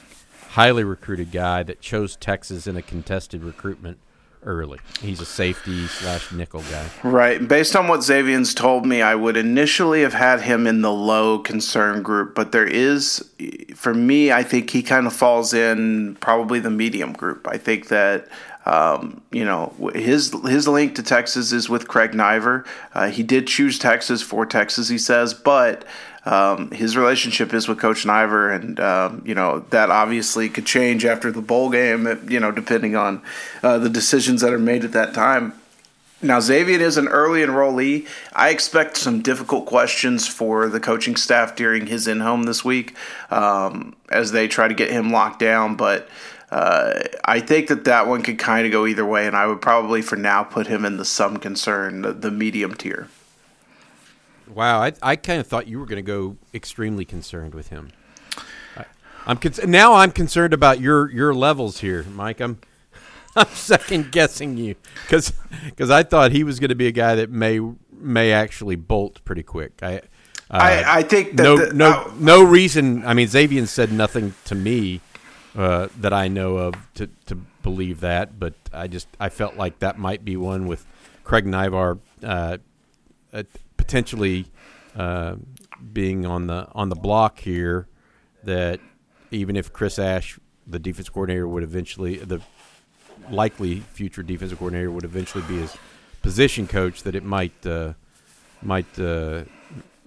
highly 0.50 0.84
recruited 0.84 1.32
guy 1.32 1.64
that 1.64 1.82
chose 1.82 2.16
Texas 2.16 2.68
in 2.68 2.76
a 2.76 2.82
contested 2.82 3.44
recruitment 3.44 4.00
early. 4.44 4.80
He's 5.02 5.20
a 5.20 5.26
safety 5.26 5.86
slash 5.88 6.32
nickel 6.32 6.62
guy. 6.62 6.88
Right. 7.04 7.46
Based 7.46 7.76
on 7.76 7.88
what 7.88 8.04
Xavier's 8.04 8.54
told 8.54 8.86
me, 8.86 9.02
I 9.02 9.16
would 9.16 9.36
initially 9.38 10.02
have 10.02 10.14
had 10.14 10.42
him 10.42 10.66
in 10.66 10.82
the 10.82 10.92
low 10.92 11.40
concern 11.40 12.02
group, 12.02 12.36
but 12.36 12.52
there 12.52 12.66
is, 12.66 13.30
for 13.76 13.94
me, 13.94 14.32
I 14.32 14.44
think 14.44 14.70
he 14.70 14.82
kind 14.82 15.08
of 15.08 15.14
falls 15.14 15.54
in 15.54 16.16
probably 16.22 16.60
the 16.60 16.70
medium 16.70 17.14
group. 17.14 17.48
I 17.48 17.58
think 17.58 17.88
that. 17.90 18.28
Um, 18.66 19.22
you 19.32 19.46
know, 19.46 19.74
his 19.96 20.32
his 20.46 20.68
link 20.68 20.94
to 20.96 21.02
Texas 21.02 21.52
is 21.52 21.70
with 21.70 21.88
Craig 21.88 22.12
Naivar. 22.12 22.68
Uh, 22.94 23.10
he 23.10 23.24
did 23.24 23.48
choose 23.48 23.80
Texas 23.80 24.22
for 24.22 24.46
Texas, 24.46 24.90
he 24.90 24.98
says, 25.00 25.34
but 25.34 25.86
um, 26.26 26.72
his 26.72 26.98
relationship 26.98 27.54
is 27.54 27.68
with 27.68 27.80
Coach 27.80 28.04
Naivar, 28.04 28.56
and 28.56 28.80
um, 28.80 29.22
you 29.26 29.36
know 29.36 29.60
that 29.70 29.90
obviously 29.90 30.50
could 30.50 30.66
change 30.66 31.06
after 31.06 31.32
the 31.32 31.42
bowl 31.42 31.70
game. 31.70 32.08
You 32.30 32.40
know, 32.40 32.52
depending 32.52 32.96
on 32.96 33.22
uh, 33.64 33.78
the 33.78 33.90
decisions 33.90 34.42
that 34.42 34.54
are 34.54 34.60
made 34.60 34.84
at 34.84 34.92
that 34.94 35.14
time. 35.14 35.54
Now, 36.22 36.42
Xavier 36.42 36.82
is 36.82 36.98
an 36.98 37.08
early 37.08 37.42
enrollee. 37.42 38.06
I 38.34 38.50
expect 38.50 38.98
some 38.98 39.22
difficult 39.22 39.66
questions 39.66 40.28
for 40.28 40.68
the 40.68 40.82
coaching 40.82 41.16
staff 41.16 41.56
during 41.56 41.88
his 41.88 42.10
in 42.10 42.20
home 42.20 42.44
this 42.44 42.66
week 42.66 42.94
um, 43.32 43.96
as 44.10 44.34
they 44.34 44.50
try 44.50 44.68
to 44.68 44.74
get 44.74 44.92
him 44.92 45.12
locked 45.12 45.40
down. 45.40 45.78
But 45.78 46.10
uh, 46.52 47.04
I 47.24 47.40
think 47.40 47.68
that 47.70 47.86
that 47.86 48.08
one 48.08 48.22
could 48.22 48.38
kind 48.38 48.66
of 48.66 48.72
go 48.74 48.86
either 48.86 49.06
way, 49.06 49.28
and 49.28 49.36
I 49.36 49.48
would 49.48 49.62
probably 49.62 50.02
for 50.02 50.18
now 50.18 50.44
put 50.44 50.68
him 50.68 50.84
in 50.84 50.98
the 50.98 51.06
some 51.06 51.38
concern, 51.38 52.02
the, 52.02 52.12
the 52.12 52.32
medium 52.32 52.76
tier. 52.76 53.08
Wow, 54.54 54.82
I, 54.82 54.94
I 55.02 55.16
kind 55.16 55.40
of 55.40 55.48
thought 55.48 55.68
you 55.68 55.80
were 55.80 55.86
going 55.86 56.04
to 56.04 56.08
go 56.08 56.38
extremely 56.54 57.06
concerned 57.06 57.54
with 57.54 57.70
him. 57.70 57.92
I, 58.76 58.86
am 59.28 59.38
con- 59.38 59.54
now 59.70 59.94
I'm 59.94 60.12
concerned 60.12 60.54
about 60.54 60.80
your 60.80 61.10
your 61.12 61.34
levels 61.34 61.80
here, 61.80 62.04
Mike. 62.04 62.40
I'm 62.40 62.60
I'm 63.36 63.48
second 63.48 64.12
guessing 64.12 64.58
you 64.58 64.76
because 65.04 65.34
because 65.66 65.92
I 65.92 66.04
thought 66.04 66.32
he 66.32 66.44
was 66.44 66.60
going 66.60 66.70
to 66.70 66.76
be 66.76 66.88
a 66.88 66.92
guy 66.92 67.16
that 67.16 67.30
may 67.30 67.60
may 67.92 68.32
actually 68.32 68.76
bolt 68.76 69.24
pretty 69.24 69.44
quick. 69.44 69.84
I 69.84 69.98
uh, 69.98 70.00
I, 70.50 71.00
I 71.00 71.04
think 71.04 71.36
no 71.36 71.58
the, 71.58 71.74
no 71.74 71.92
uh, 71.92 72.12
no 72.18 72.44
reason. 72.44 73.06
I 73.06 73.14
mean, 73.14 73.28
Xavier 73.28 73.66
said 73.68 73.92
nothing 73.92 74.34
to 74.46 74.56
me 74.56 75.02
uh, 75.56 75.90
that 76.00 76.12
I 76.12 76.28
know 76.28 76.58
of 76.58 76.76
to 76.96 77.08
to 77.28 77.36
believe 77.62 78.00
that, 78.00 78.40
but 78.40 78.56
I 78.74 78.88
just 78.88 79.08
I 79.20 79.30
felt 79.30 79.58
like 79.58 79.80
that 79.80 80.00
might 80.00 80.26
be 80.26 80.36
one 80.38 80.66
with 80.66 80.86
Craig 81.24 81.46
Naivar. 81.46 82.00
Uh, 83.90 83.92
potentially 83.92 84.46
uh, 84.96 85.36
being 85.94 86.26
on 86.26 86.48
the 86.48 86.68
on 86.74 86.90
the 86.90 86.96
block 86.96 87.40
here 87.40 87.88
that 88.44 88.80
even 89.32 89.56
if 89.56 89.74
Chris 89.74 89.98
Ash, 89.98 90.40
the 90.68 90.80
defense 90.80 91.10
coordinator, 91.10 91.48
would 91.48 91.64
eventually 91.64 92.18
the 92.18 92.40
likely 93.32 93.80
future 93.80 94.24
defensive 94.24 94.60
coordinator 94.60 94.92
would 94.92 95.04
eventually 95.04 95.44
be 95.48 95.58
his 95.58 95.76
position 96.22 96.68
coach, 96.68 97.04
that 97.04 97.16
it 97.16 97.24
might 97.24 97.66
uh, 97.66 97.94
might 98.62 99.00
uh, 99.00 99.44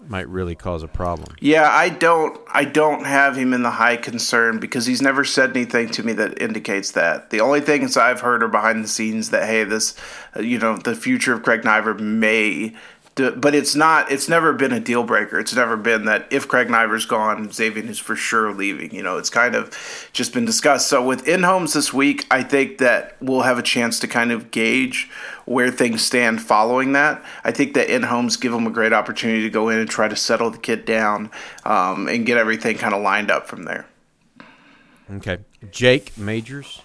might 0.09 0.29
really 0.29 0.55
cause 0.55 0.83
a 0.83 0.89
problem. 0.89 1.35
Yeah, 1.41 1.69
I 1.69 1.89
don't 1.89 2.39
I 2.53 2.65
don't 2.65 3.05
have 3.05 3.37
him 3.37 3.53
in 3.53 3.63
the 3.63 3.71
high 3.71 3.97
concern 3.97 4.61
because 4.61 4.87
he's 4.87 5.03
never 5.03 5.25
said 5.25 5.51
anything 5.51 5.91
to 5.91 6.03
me 6.03 6.13
that 6.15 6.41
indicates 6.41 6.93
that. 6.93 7.31
The 7.31 7.41
only 7.41 7.61
things 7.61 7.97
I've 7.97 8.21
heard 8.21 8.43
are 8.43 8.49
behind 8.49 8.85
the 8.85 8.89
scenes 8.89 9.31
that 9.31 9.45
hey, 9.45 9.65
this 9.65 9.97
you 10.39 10.59
know, 10.59 10.77
the 10.77 10.95
future 10.95 11.33
of 11.33 11.43
Craig 11.43 11.63
Naivar 11.63 11.99
may 11.99 12.75
but 13.15 13.55
it's 13.55 13.75
not. 13.75 14.11
It's 14.11 14.29
never 14.29 14.53
been 14.53 14.73
a 14.73 14.81
deal 14.81 15.03
breaker. 15.03 15.39
It's 15.39 15.55
never 15.55 15.77
been 15.77 16.07
that 16.07 16.27
if 16.31 16.49
Craig 16.49 16.69
Naivar's 16.69 17.05
gone, 17.05 17.53
Xavier 17.53 17.85
is 17.85 17.99
for 17.99 18.17
sure 18.17 18.53
leaving. 18.53 18.95
You 18.95 19.03
know, 19.03 19.19
it's 19.19 19.31
kind 19.31 19.55
of 19.55 20.09
just 20.13 20.33
been 20.33 20.45
discussed. 20.45 20.89
So 20.89 21.05
with 21.05 21.29
in 21.29 21.43
homes 21.43 21.75
this 21.75 21.93
week, 21.93 22.27
I 22.31 22.43
think 22.43 22.79
that 22.79 23.17
we'll 23.21 23.43
have 23.43 23.59
a 23.59 23.63
chance 23.63 23.99
to 24.01 24.09
kind 24.09 24.33
of 24.33 24.51
gauge 24.51 25.11
where 25.45 25.71
things 25.71 26.03
stand 26.03 26.41
following 26.41 26.93
that. 26.93 27.23
I 27.45 27.51
think 27.51 27.75
that 27.75 27.93
in 27.93 28.05
homes 28.05 28.37
give 28.37 28.53
them 28.53 28.67
a 28.67 28.71
great 28.71 28.93
opportunity 28.93 29.43
to 29.43 29.51
go 29.51 29.69
in 29.69 29.79
and 29.79 29.91
try 29.91 30.09
to 30.09 30.17
settle 30.17 30.51
the 30.51 30.59
kid 30.59 30.85
down 30.85 31.31
um, 31.65 32.09
and 32.09 32.25
get 32.25 32.39
everything 32.39 32.79
kind 32.79 32.95
of 32.95 33.03
lined 33.03 33.31
up 33.31 33.47
from 33.47 33.65
there. 33.65 33.87
Okay, 35.11 35.39
Jake 35.71 36.17
Majors. 36.17 36.81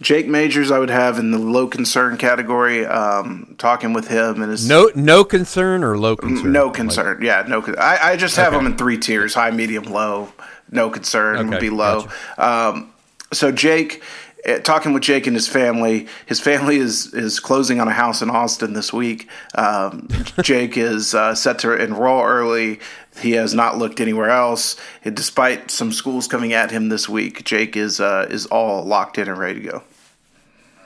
Jake 0.00 0.26
Majors, 0.26 0.70
I 0.70 0.78
would 0.78 0.90
have 0.90 1.18
in 1.18 1.30
the 1.30 1.38
low 1.38 1.66
concern 1.66 2.16
category. 2.16 2.84
Um, 2.84 3.54
talking 3.58 3.92
with 3.92 4.08
him 4.08 4.42
and 4.42 4.50
his 4.50 4.68
no 4.68 4.90
no 4.94 5.24
concern 5.24 5.84
or 5.84 5.96
low 5.98 6.16
concern. 6.16 6.52
No 6.52 6.70
concern. 6.70 7.16
Like, 7.16 7.24
yeah, 7.24 7.44
no. 7.46 7.62
I, 7.78 8.12
I 8.12 8.16
just 8.16 8.36
have 8.36 8.52
okay. 8.54 8.58
him 8.58 8.66
in 8.72 8.76
three 8.76 8.98
tiers: 8.98 9.34
high, 9.34 9.50
medium, 9.50 9.84
low. 9.84 10.32
No 10.70 10.90
concern 10.90 11.36
okay, 11.36 11.48
would 11.48 11.60
be 11.60 11.70
low. 11.70 12.08
Gotcha. 12.36 12.76
Um, 12.76 12.92
so 13.32 13.52
Jake, 13.52 14.02
uh, 14.46 14.58
talking 14.58 14.92
with 14.92 15.02
Jake 15.02 15.26
and 15.26 15.36
his 15.36 15.48
family, 15.48 16.08
his 16.26 16.40
family 16.40 16.76
is 16.76 17.12
is 17.14 17.40
closing 17.40 17.80
on 17.80 17.88
a 17.88 17.92
house 17.92 18.22
in 18.22 18.30
Austin 18.30 18.72
this 18.72 18.92
week. 18.92 19.28
Um, 19.54 20.08
Jake 20.42 20.76
is 20.76 21.14
uh, 21.14 21.34
set 21.34 21.58
to 21.60 21.74
enroll 21.74 22.22
early. 22.22 22.80
He 23.20 23.32
has 23.32 23.52
not 23.54 23.78
looked 23.78 24.00
anywhere 24.00 24.30
else, 24.30 24.76
despite 25.04 25.70
some 25.70 25.92
schools 25.92 26.26
coming 26.26 26.52
at 26.52 26.70
him 26.70 26.88
this 26.88 27.08
week. 27.08 27.44
Jake 27.44 27.76
is 27.76 28.00
uh, 28.00 28.26
is 28.30 28.46
all 28.46 28.84
locked 28.84 29.18
in 29.18 29.28
and 29.28 29.38
ready 29.38 29.60
to 29.60 29.68
go. 29.68 29.82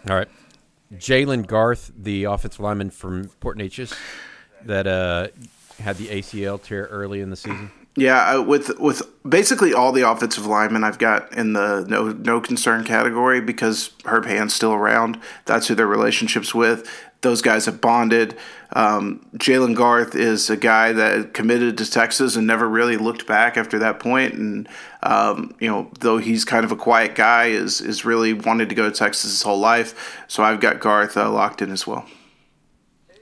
All 0.09 0.17
right, 0.17 0.29
Jalen 0.95 1.47
Garth, 1.47 1.93
the 1.97 2.25
offensive 2.25 2.61
lineman 2.61 2.91
from 2.91 3.29
Port 3.41 3.59
Neches, 3.59 3.97
that 4.65 4.87
uh, 4.87 5.29
had 5.81 5.97
the 5.97 6.09
ACL 6.09 6.61
tear 6.63 6.87
early 6.87 7.21
in 7.21 7.31
the 7.31 7.37
season. 7.37 7.71
Yeah, 7.99 8.37
with 8.39 8.79
with 8.79 9.03
basically 9.27 9.73
all 9.73 9.91
the 9.91 10.09
offensive 10.09 10.45
linemen 10.45 10.85
I've 10.85 10.99
got 10.99 11.33
in 11.33 11.55
the 11.55 11.87
no 11.89 12.13
no 12.13 12.43
concern 12.43 12.85
category 12.85 13.41
because 13.41 13.91
Herb 14.05 14.27
Hand's 14.27 14.55
still 14.55 14.75
around. 14.75 15.19
That's 15.47 15.69
who 15.69 15.75
their 15.75 15.87
relationships 15.87 16.55
with. 16.55 16.87
Those 17.23 17.41
guys 17.41 17.65
have 17.65 17.81
bonded. 17.81 18.37
Um, 18.75 19.27
Jalen 19.37 19.75
Garth 19.75 20.15
is 20.15 20.51
a 20.51 20.59
guy 20.59 20.93
that 20.93 21.33
committed 21.33 21.79
to 21.79 21.91
Texas 21.91 22.37
and 22.37 22.47
never 22.47 22.69
really 22.69 22.99
looked 22.99 23.27
back 23.27 23.57
after 23.57 23.79
that 23.79 23.99
point. 23.99 24.35
And 24.35 24.69
um, 25.03 25.55
you 25.59 25.69
know, 25.69 25.91
though 26.01 26.19
he's 26.19 26.45
kind 26.45 26.67
of 26.67 26.73
a 26.73 26.77
quiet 26.77 27.15
guy, 27.15 27.47
is 27.47 27.81
is 27.81 28.05
really 28.05 28.35
wanted 28.35 28.69
to 28.69 28.75
go 28.75 28.91
to 28.91 28.95
Texas 28.95 29.31
his 29.31 29.43
whole 29.43 29.59
life. 29.59 30.23
So 30.29 30.43
I've 30.43 30.61
got 30.61 30.81
Garth 30.81 31.17
uh, 31.17 31.31
locked 31.31 31.63
in 31.63 31.71
as 31.71 31.87
well. 31.87 32.05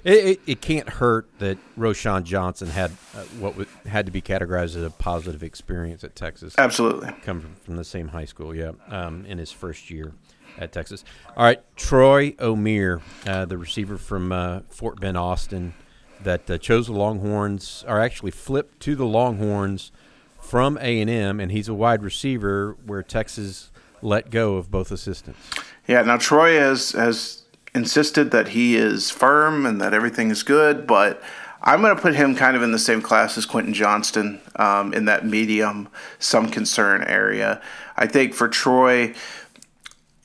It, 0.05 0.13
it, 0.13 0.41
it, 0.47 0.61
can't 0.61 0.89
hurt 0.89 1.27
that 1.39 1.57
Roschon 1.79 2.25
Johnson 2.25 2.69
had 2.69 2.91
uh, 3.15 3.23
what 3.39 3.53
w- 3.53 3.69
had 3.87 4.05
to 4.05 4.13
be 4.13 4.21
categorized 4.21 4.77
as 4.77 4.83
a 4.83 4.91
positive 4.91 5.43
experience 5.43 6.05
at 6.05 6.15
Texas. 6.15 6.55
Absolutely, 6.59 7.11
come 7.23 7.41
from, 7.41 7.55
from 7.55 7.77
the 7.77 7.85
same 7.85 8.09
high 8.09 8.27
school. 8.27 8.55
Yeah, 8.55 8.73
um, 8.89 9.25
in 9.25 9.39
his 9.39 9.51
first 9.51 9.91
year 9.91 10.13
at 10.59 10.73
Texas. 10.73 11.05
All 11.37 11.45
right, 11.45 11.63
Troy 11.77 12.33
Omeire, 12.33 13.01
uh, 13.27 13.47
the 13.47 13.59
receiver 13.59 13.97
from 13.97 14.31
uh, 14.31 14.61
Fort 14.69 15.01
Bend, 15.01 15.17
Austin, 15.17 15.75
that 16.23 16.51
uh, 16.51 16.59
chose 16.59 16.87
the 16.87 16.93
Longhorns, 16.93 17.85
are 17.89 18.01
actually 18.01 18.31
flipped 18.31 18.81
to 18.81 18.95
the 18.95 19.07
Longhorns 19.07 19.91
from 20.39 20.79
A 20.81 21.01
and 21.01 21.11
M, 21.11 21.41
and 21.41 21.51
he's 21.51 21.69
a 21.69 21.75
wide 21.75 22.03
receiver 22.03 22.77
where 22.85 23.03
Texas 23.03 23.71
let 24.03 24.31
go 24.31 24.57
of 24.57 24.71
both 24.71 24.93
assistants. 24.93 25.41
Yeah, 25.89 26.03
now 26.03 26.19
Troy 26.19 26.59
has 26.59 26.93
has 26.93 27.44
insisted 27.75 28.31
that 28.31 28.49
he 28.49 28.77
is 28.77 29.11
firm 29.11 29.67
and 29.67 29.81
that 29.81 29.93
everything 29.93 30.31
is 30.31 30.43
good, 30.43 30.87
but 30.87 31.23
I'm 31.63 31.81
going 31.81 31.97
to 31.97 32.01
put 32.01 32.15
him 32.15 32.37
kind 32.37 32.57
of 32.57 32.63
in 32.63 32.73
the 32.73 32.79
same 32.79 33.01
class 33.01 33.39
as 33.39 33.47
Quentin 33.47 33.73
Johnston 33.73 34.41
um, 34.57 34.93
in 34.93 35.07
that 35.07 35.27
medium, 35.27 35.89
some 36.19 36.51
concern 36.51 37.03
area. 37.05 37.61
I 37.97 38.07
think 38.07 38.35
for 38.35 38.49
Troy, 38.49 39.15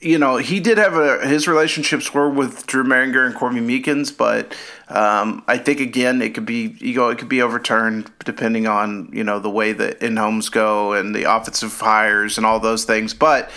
you 0.00 0.18
know, 0.18 0.36
he 0.36 0.60
did 0.60 0.78
have 0.78 0.94
a 0.94 1.26
his 1.26 1.48
relationships 1.48 2.12
were 2.12 2.28
with 2.28 2.66
Drew 2.66 2.84
Mehringer 2.84 3.26
and 3.26 3.34
Corby 3.34 3.60
Meekins, 3.60 4.14
but 4.16 4.54
um, 4.88 5.42
I 5.46 5.58
think 5.58 5.80
again 5.80 6.22
it 6.22 6.34
could 6.34 6.46
be 6.46 6.74
you 6.78 6.94
know 6.94 7.08
it 7.08 7.18
could 7.18 7.28
be 7.28 7.42
overturned 7.42 8.10
depending 8.24 8.66
on 8.66 9.10
you 9.12 9.24
know 9.24 9.38
the 9.38 9.50
way 9.50 9.72
the 9.72 10.02
in 10.04 10.16
homes 10.16 10.48
go 10.48 10.94
and 10.94 11.14
the 11.14 11.24
offensive 11.24 11.78
hires 11.78 12.38
and 12.38 12.46
all 12.46 12.60
those 12.60 12.84
things, 12.84 13.12
but 13.12 13.50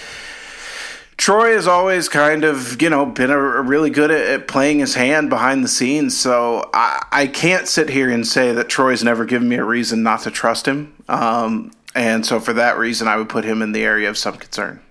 Troy 1.18 1.54
has 1.54 1.68
always 1.68 2.10
kind 2.10 2.44
of, 2.44 2.82
you 2.82 2.90
know, 2.90 3.06
been 3.06 3.30
a, 3.30 3.38
a 3.38 3.62
really 3.62 3.90
good 3.90 4.12
at, 4.12 4.26
at, 4.28 4.48
playing 4.48 4.80
his 4.80 4.96
hand 4.96 5.30
behind 5.30 5.64
the 5.64 5.68
scenes. 5.68 6.18
So 6.18 6.70
I, 6.74 7.06
I, 7.12 7.28
can't 7.28 7.68
sit 7.68 7.90
here 7.90 8.10
and 8.10 8.26
say 8.26 8.52
that 8.54 8.70
Troy's 8.70 9.04
never 9.04 9.26
given 9.26 9.48
me 9.48 9.56
a 9.56 9.64
reason 9.64 10.04
not 10.04 10.22
to 10.22 10.32
trust 10.32 10.68
him. 10.68 10.96
Um, 11.08 11.72
and 11.96 12.26
so 12.26 12.40
for 12.40 12.54
that 12.54 12.78
reason, 12.78 13.08
I 13.08 13.18
would 13.18 13.30
put 13.30 13.46
him 13.46 13.62
in 13.62 13.72
the 13.72 13.84
area 13.84 14.10
of 14.10 14.18
some 14.18 14.38
concern. 14.38 14.82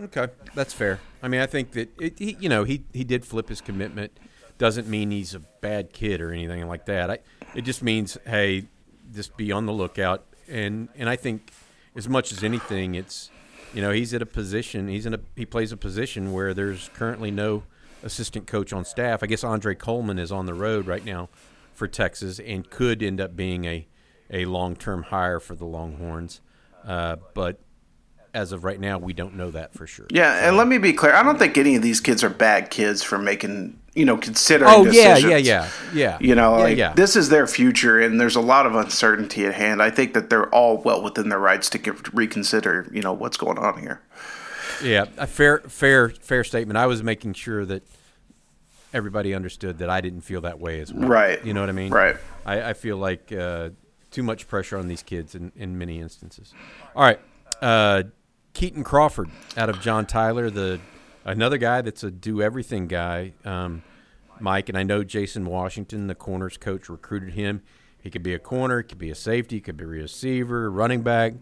Okay, 0.00 0.28
that's 0.54 0.74
fair. 0.74 1.00
I 1.22 1.28
mean, 1.28 1.40
I 1.40 1.46
think 1.46 1.72
that 1.72 1.90
it, 2.00 2.18
he, 2.18 2.36
you 2.38 2.48
know, 2.48 2.64
he 2.64 2.84
he 2.92 3.02
did 3.02 3.24
flip 3.24 3.48
his 3.48 3.60
commitment. 3.60 4.16
Doesn't 4.58 4.86
mean 4.86 5.10
he's 5.10 5.34
a 5.34 5.40
bad 5.40 5.92
kid 5.92 6.20
or 6.20 6.30
anything 6.32 6.68
like 6.68 6.86
that. 6.86 7.10
I, 7.10 7.18
it 7.54 7.62
just 7.62 7.82
means, 7.82 8.16
hey, 8.26 8.66
just 9.12 9.36
be 9.36 9.50
on 9.50 9.66
the 9.66 9.72
lookout 9.72 10.24
and 10.48 10.88
and 10.96 11.08
I 11.08 11.16
think 11.16 11.52
as 11.94 12.08
much 12.08 12.32
as 12.32 12.42
anything, 12.42 12.94
it's 12.94 13.30
you 13.74 13.82
know 13.82 13.92
he's 13.92 14.14
at 14.14 14.22
a 14.22 14.26
position. 14.26 14.88
He's 14.88 15.06
in 15.06 15.14
a 15.14 15.20
he 15.36 15.46
plays 15.46 15.72
a 15.72 15.76
position 15.76 16.32
where 16.32 16.54
there's 16.54 16.90
currently 16.94 17.30
no 17.30 17.64
assistant 18.02 18.46
coach 18.46 18.72
on 18.72 18.84
staff. 18.84 19.22
I 19.22 19.26
guess 19.26 19.44
Andre 19.44 19.74
Coleman 19.74 20.18
is 20.18 20.32
on 20.32 20.46
the 20.46 20.54
road 20.54 20.86
right 20.86 21.04
now 21.04 21.28
for 21.74 21.86
Texas 21.86 22.38
and 22.40 22.68
could 22.68 23.02
end 23.02 23.20
up 23.20 23.36
being 23.36 23.64
a 23.64 23.86
a 24.30 24.44
long 24.44 24.76
term 24.76 25.04
hire 25.04 25.40
for 25.40 25.54
the 25.54 25.64
Longhorns, 25.64 26.40
uh, 26.84 27.16
but 27.34 27.60
as 28.34 28.52
of 28.52 28.64
right 28.64 28.78
now, 28.78 28.98
we 28.98 29.12
don't 29.12 29.34
know 29.34 29.50
that 29.50 29.72
for 29.74 29.86
sure. 29.86 30.06
Yeah, 30.10 30.46
and 30.46 30.56
let 30.56 30.68
me 30.68 30.78
be 30.78 30.92
clear. 30.92 31.12
I 31.12 31.22
don't 31.22 31.38
think 31.38 31.56
any 31.56 31.76
of 31.76 31.82
these 31.82 32.00
kids 32.00 32.22
are 32.22 32.28
bad 32.28 32.70
kids 32.70 33.02
for 33.02 33.18
making, 33.18 33.78
you 33.98 34.04
know, 34.04 34.16
considering 34.16 34.70
Oh 34.72 34.84
decisions. 34.84 35.24
yeah, 35.24 35.36
yeah, 35.36 35.36
yeah, 35.36 35.68
yeah. 35.92 36.18
You 36.20 36.36
know, 36.36 36.56
yeah, 36.56 36.62
like 36.62 36.78
yeah. 36.78 36.92
this 36.94 37.16
is 37.16 37.30
their 37.30 37.48
future, 37.48 38.00
and 38.00 38.20
there's 38.20 38.36
a 38.36 38.40
lot 38.40 38.64
of 38.64 38.76
uncertainty 38.76 39.44
at 39.44 39.54
hand. 39.54 39.82
I 39.82 39.90
think 39.90 40.14
that 40.14 40.30
they're 40.30 40.48
all 40.50 40.78
well 40.78 41.02
within 41.02 41.28
their 41.28 41.40
rights 41.40 41.68
to 41.70 41.78
give, 41.78 42.02
reconsider, 42.14 42.88
you 42.92 43.02
know, 43.02 43.12
what's 43.12 43.36
going 43.36 43.58
on 43.58 43.80
here. 43.80 44.00
Yeah, 44.82 45.06
a 45.16 45.26
fair, 45.26 45.58
fair, 45.58 46.10
fair 46.10 46.44
statement. 46.44 46.78
I 46.78 46.86
was 46.86 47.02
making 47.02 47.34
sure 47.34 47.66
that 47.66 47.82
everybody 48.94 49.34
understood 49.34 49.78
that 49.78 49.90
I 49.90 50.00
didn't 50.00 50.20
feel 50.20 50.42
that 50.42 50.60
way 50.60 50.80
as 50.80 50.92
well. 50.92 51.08
Right. 51.08 51.44
You 51.44 51.52
know 51.52 51.60
what 51.60 51.68
I 51.68 51.72
mean? 51.72 51.92
Right. 51.92 52.16
I, 52.46 52.70
I 52.70 52.72
feel 52.74 52.96
like 52.96 53.32
uh, 53.32 53.70
too 54.12 54.22
much 54.22 54.46
pressure 54.46 54.78
on 54.78 54.86
these 54.86 55.02
kids 55.02 55.34
in, 55.34 55.50
in 55.56 55.76
many 55.76 56.00
instances. 56.00 56.54
All 56.94 57.02
right. 57.02 57.20
Uh, 57.60 58.04
Kitan 58.54 58.84
Crawford 58.84 59.28
out 59.56 59.68
of 59.68 59.80
John 59.80 60.06
Tyler, 60.06 60.50
the 60.50 60.78
another 61.28 61.58
guy 61.58 61.82
that's 61.82 62.02
a 62.02 62.10
do 62.10 62.42
everything 62.42 62.86
guy. 62.86 63.34
Um, 63.44 63.82
Mike 64.40 64.68
and 64.68 64.78
I 64.78 64.82
know 64.82 65.04
Jason 65.04 65.44
Washington, 65.44 66.06
the 66.06 66.14
corners 66.14 66.56
coach, 66.56 66.88
recruited 66.88 67.34
him. 67.34 67.62
He 68.00 68.10
could 68.10 68.22
be 68.22 68.34
a 68.34 68.38
corner, 68.38 68.82
could 68.82 68.98
be 68.98 69.10
a 69.10 69.14
safety, 69.14 69.60
could 69.60 69.76
be 69.76 69.84
a 69.84 69.88
receiver, 69.88 70.70
running 70.70 71.02
back, 71.02 71.34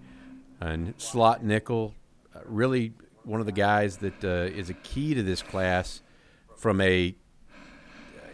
and 0.61 0.95
slot 0.99 1.45
nickel. 1.45 1.95
Uh, 2.35 2.41
really, 2.45 2.95
one 3.25 3.41
of 3.41 3.47
the 3.47 3.53
guys 3.53 3.99
that 3.99 4.25
uh, 4.25 4.51
is 4.55 4.71
a 4.71 4.75
key 4.75 5.15
to 5.15 5.23
this 5.23 5.43
class 5.43 6.03
from 6.57 6.81
a 6.81 7.15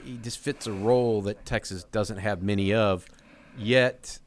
he 0.04 0.16
just 0.16 0.38
fits 0.38 0.66
a 0.66 0.72
role 0.72 1.22
that 1.22 1.44
Texas 1.44 1.84
doesn't 1.84 2.18
have 2.18 2.42
many 2.42 2.74
of. 2.74 3.06
Yet, 3.56 4.18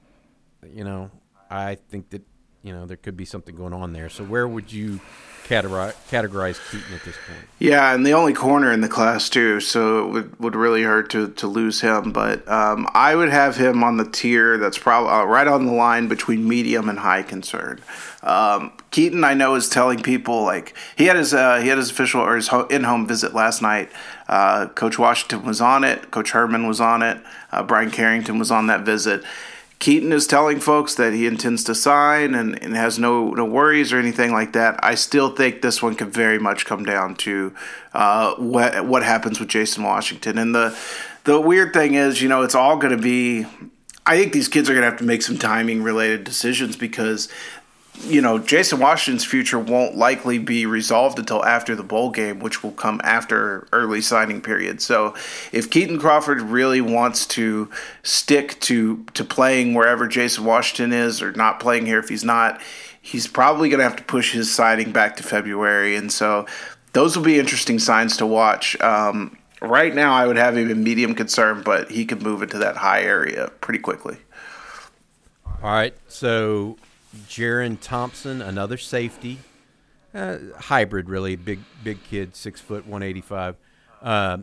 you 0.64 0.86
know, 0.86 1.12
I 1.50 1.76
think 1.76 2.12
that 2.12 2.24
you 2.62 2.74
know 2.74 2.86
there 2.86 2.98
could 2.98 3.18
be 3.18 3.26
something 3.26 3.56
going 3.56 3.74
on 3.74 3.94
there. 3.94 4.10
So 4.10 4.24
where 4.24 4.48
would 4.48 4.72
you 4.72 5.00
categorize, 5.48 6.58
Kitan 6.70 6.96
at 6.96 7.04
this 7.04 7.16
point? 7.28 7.48
Yeah, 7.60 7.94
and 7.94 8.06
the 8.06 8.14
only 8.14 8.34
corner 8.34 8.72
in 8.72 8.82
the 8.82 8.90
class 8.90 9.30
too, 9.30 9.60
so 9.60 10.06
it 10.06 10.12
would, 10.12 10.40
would 10.40 10.56
really 10.56 10.84
hurt 10.84 11.10
to, 11.12 11.30
to 11.30 11.48
lose 11.48 11.82
him. 11.82 12.12
But 12.12 12.48
um, 12.48 12.88
I 12.94 13.16
would 13.16 13.30
have 13.30 13.56
him 13.56 13.84
on 13.84 13.98
the 13.98 14.06
tier 14.06 14.58
that's 14.58 14.78
probably 14.78 15.12
uh, 15.12 15.24
right 15.26 15.48
on 15.48 15.66
the 15.66 15.72
line 15.72 16.08
between 16.08 16.48
medium 16.48 16.90
and 16.90 17.00
high 17.00 17.24
concern. 17.24 17.82
Um, 18.24 18.72
Kitan, 18.92 19.24
I 19.24 19.34
know, 19.36 19.56
is 19.56 19.70
telling 19.70 20.02
people 20.02 20.44
like 20.44 20.76
he 20.98 21.06
had 21.06 21.16
his 21.16 21.34
uh, 21.34 21.60
he 21.60 21.68
had 21.68 21.78
his 21.78 21.92
official 21.92 22.22
or 22.22 22.36
his 22.36 22.50
in 22.70 22.84
home 22.84 23.08
visit 23.08 23.34
last 23.34 23.62
night. 23.62 23.90
Uh, 24.28 24.68
Coach 24.70 24.98
Washington 24.98 25.46
was 25.46 25.62
on 25.62 25.84
it. 25.84 26.12
Coach 26.12 26.32
Herman 26.32 26.68
was 26.68 26.82
on 26.82 27.02
it. 27.04 27.22
Uh, 27.52 27.62
Bryan 27.64 27.92
Carrington 27.92 28.40
was 28.40 28.52
on 28.52 28.68
that 28.68 28.82
visit. 28.82 29.24
Kitan 29.80 30.14
is 30.14 30.26
telling 30.26 30.60
folks 30.60 30.96
that 30.96 31.14
he 31.14 31.28
intends 31.28 31.64
to 31.66 31.76
sign 31.76 32.34
and, 32.34 32.62
and 32.64 32.76
has 32.76 32.98
no 32.98 33.32
no 33.32 33.46
worries 33.46 33.92
or 33.92 34.00
anything 34.00 34.32
like 34.32 34.54
that. 34.54 34.80
I 34.84 34.96
still 34.96 35.30
think 35.36 35.62
this 35.62 35.82
one 35.82 35.96
could 35.96 36.14
very 36.14 36.40
much 36.40 36.66
come 36.66 36.86
down 36.86 37.16
to 37.18 37.54
uh, 37.94 38.36
what 38.36 38.86
what 38.86 39.04
happens 39.04 39.40
with 39.40 39.50
Jason 39.50 39.84
Washington. 39.84 40.38
And 40.38 40.56
the 40.56 40.78
the 41.26 41.40
weird 41.42 41.74
thing 41.74 41.96
is, 41.96 42.22
you 42.22 42.30
know, 42.30 42.44
it's 42.44 42.56
all 42.56 42.78
going 42.78 42.96
to 42.96 43.02
be. 43.02 43.46
I 44.08 44.18
think 44.18 44.34
these 44.34 44.48
kids 44.48 44.70
are 44.70 44.74
going 44.74 44.84
to 44.84 44.90
have 44.90 45.00
to 45.00 45.06
make 45.06 45.24
some 45.24 45.38
timing 45.38 45.82
related 45.82 46.24
decisions 46.24 46.78
because 46.78 47.28
you 48.04 48.22
know, 48.22 48.40
Jason 48.40 48.80
Washington's 48.80 49.26
future 49.26 49.60
won't 49.60 49.96
likely 49.96 50.38
be 50.38 50.66
resolved 50.66 51.18
until 51.18 51.44
after 51.46 51.76
the 51.76 51.84
bowl 51.84 52.10
game, 52.10 52.40
which 52.40 52.64
will 52.64 52.72
come 52.72 53.02
after 53.04 53.68
early 53.72 54.02
signing 54.02 54.42
period. 54.42 54.82
So, 54.82 55.16
if 55.52 55.70
Kitan 55.70 56.00
Crawford 56.00 56.42
really 56.42 56.82
wants 56.82 57.26
to 57.28 57.70
stick 58.04 58.60
to 58.62 59.04
to 59.14 59.24
playing 59.24 59.74
wherever 59.74 60.08
Jason 60.08 60.46
Washington 60.46 60.94
is, 60.94 61.22
or 61.22 61.32
not 61.34 61.60
playing 61.60 61.86
here 61.86 62.00
if 62.00 62.10
he's 62.10 62.24
not, 62.24 62.62
he's 63.02 63.28
probably 63.28 63.70
going 63.70 63.80
to 63.80 63.86
have 63.86 63.96
to 63.96 64.04
push 64.04 64.34
his 64.34 64.54
signing 64.54 64.92
back 64.92 65.16
to 65.18 65.24
February. 65.24 65.96
And 65.96 66.12
so, 66.12 66.46
those 66.94 67.16
will 67.18 67.26
be 67.26 67.40
interesting 67.40 67.80
signs 67.80 68.18
to 68.18 68.26
watch. 68.26 68.80
Um, 68.82 69.38
right 69.62 69.94
now, 69.94 70.14
I 70.14 70.28
would 70.28 70.38
have 70.38 70.58
him 70.58 70.70
in 70.70 70.84
medium 70.84 71.16
concern, 71.16 71.62
but 71.64 71.92
he 71.92 72.06
could 72.06 72.22
move 72.22 72.42
into 72.42 72.58
that 72.60 72.78
high 72.78 73.02
area 73.02 73.52
pretty 73.62 73.80
quickly. 73.80 74.18
All 75.64 75.72
right, 75.72 75.96
so 76.08 76.78
Jerrin 77.28 77.78
Thompson, 77.80 78.42
another 78.42 78.78
safety, 78.78 79.40
uh, 80.14 80.38
hybrid, 80.58 81.10
really 81.10 81.36
big, 81.36 81.60
big 81.84 82.04
kid, 82.04 82.36
six 82.36 82.62
foot, 82.62 82.86
one 82.86 83.04
eighty 83.04 83.22
five. 83.22 83.56
Uh, 84.02 84.38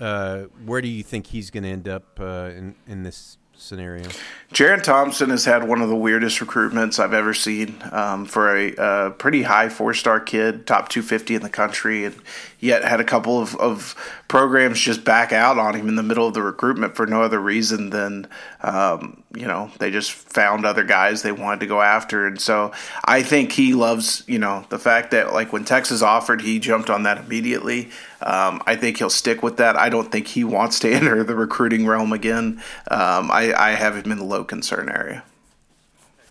uh, 0.00 0.42
where 0.64 0.80
do 0.80 0.88
you 0.88 1.02
think 1.02 1.28
he's 1.28 1.50
going 1.50 1.62
to 1.62 1.68
end 1.68 1.88
up 1.88 2.18
uh, 2.20 2.50
in 2.54 2.74
in 2.86 3.02
this 3.02 3.38
scenario? 3.56 4.08
Jerrin 4.52 4.82
Thompson 4.82 5.30
has 5.30 5.44
had 5.44 5.66
one 5.66 5.80
of 5.80 5.88
the 5.88 5.96
weirdest 5.96 6.40
recruitments 6.40 6.98
I've 6.98 7.12
ever 7.12 7.34
seen 7.34 7.76
um, 7.92 8.26
for 8.26 8.56
a, 8.56 8.74
a 8.76 9.10
pretty 9.10 9.42
high 9.42 9.68
four 9.68 9.94
star 9.94 10.20
kid, 10.20 10.66
top 10.66 10.88
250 10.88 11.36
in 11.36 11.42
the 11.42 11.50
country, 11.50 12.04
and 12.04 12.14
yet 12.60 12.84
had 12.84 13.00
a 13.00 13.04
couple 13.04 13.40
of, 13.40 13.56
of 13.56 13.94
programs 14.28 14.80
just 14.80 15.04
back 15.04 15.32
out 15.32 15.58
on 15.58 15.74
him 15.74 15.88
in 15.88 15.96
the 15.96 16.02
middle 16.02 16.26
of 16.26 16.34
the 16.34 16.42
recruitment 16.42 16.96
for 16.96 17.06
no 17.06 17.22
other 17.22 17.40
reason 17.40 17.90
than, 17.90 18.28
um, 18.62 19.23
you 19.34 19.46
know, 19.46 19.70
they 19.78 19.90
just 19.90 20.12
found 20.12 20.64
other 20.64 20.84
guys 20.84 21.22
they 21.22 21.32
wanted 21.32 21.60
to 21.60 21.66
go 21.66 21.80
after. 21.80 22.26
And 22.26 22.40
so 22.40 22.72
I 23.04 23.22
think 23.22 23.52
he 23.52 23.74
loves, 23.74 24.22
you 24.26 24.38
know, 24.38 24.64
the 24.68 24.78
fact 24.78 25.10
that, 25.10 25.32
like, 25.32 25.52
when 25.52 25.64
Texas 25.64 26.02
offered, 26.02 26.40
he 26.40 26.58
jumped 26.58 26.90
on 26.90 27.02
that 27.04 27.18
immediately. 27.18 27.90
Um, 28.22 28.62
I 28.66 28.76
think 28.76 28.98
he'll 28.98 29.10
stick 29.10 29.42
with 29.42 29.56
that. 29.56 29.76
I 29.76 29.88
don't 29.88 30.10
think 30.10 30.28
he 30.28 30.44
wants 30.44 30.78
to 30.80 30.90
enter 30.92 31.24
the 31.24 31.34
recruiting 31.34 31.86
realm 31.86 32.12
again. 32.12 32.62
Um, 32.90 33.30
I, 33.30 33.52
I 33.56 33.70
have 33.72 33.96
him 33.96 34.12
in 34.12 34.18
the 34.18 34.24
low 34.24 34.44
concern 34.44 34.88
area. 34.88 35.24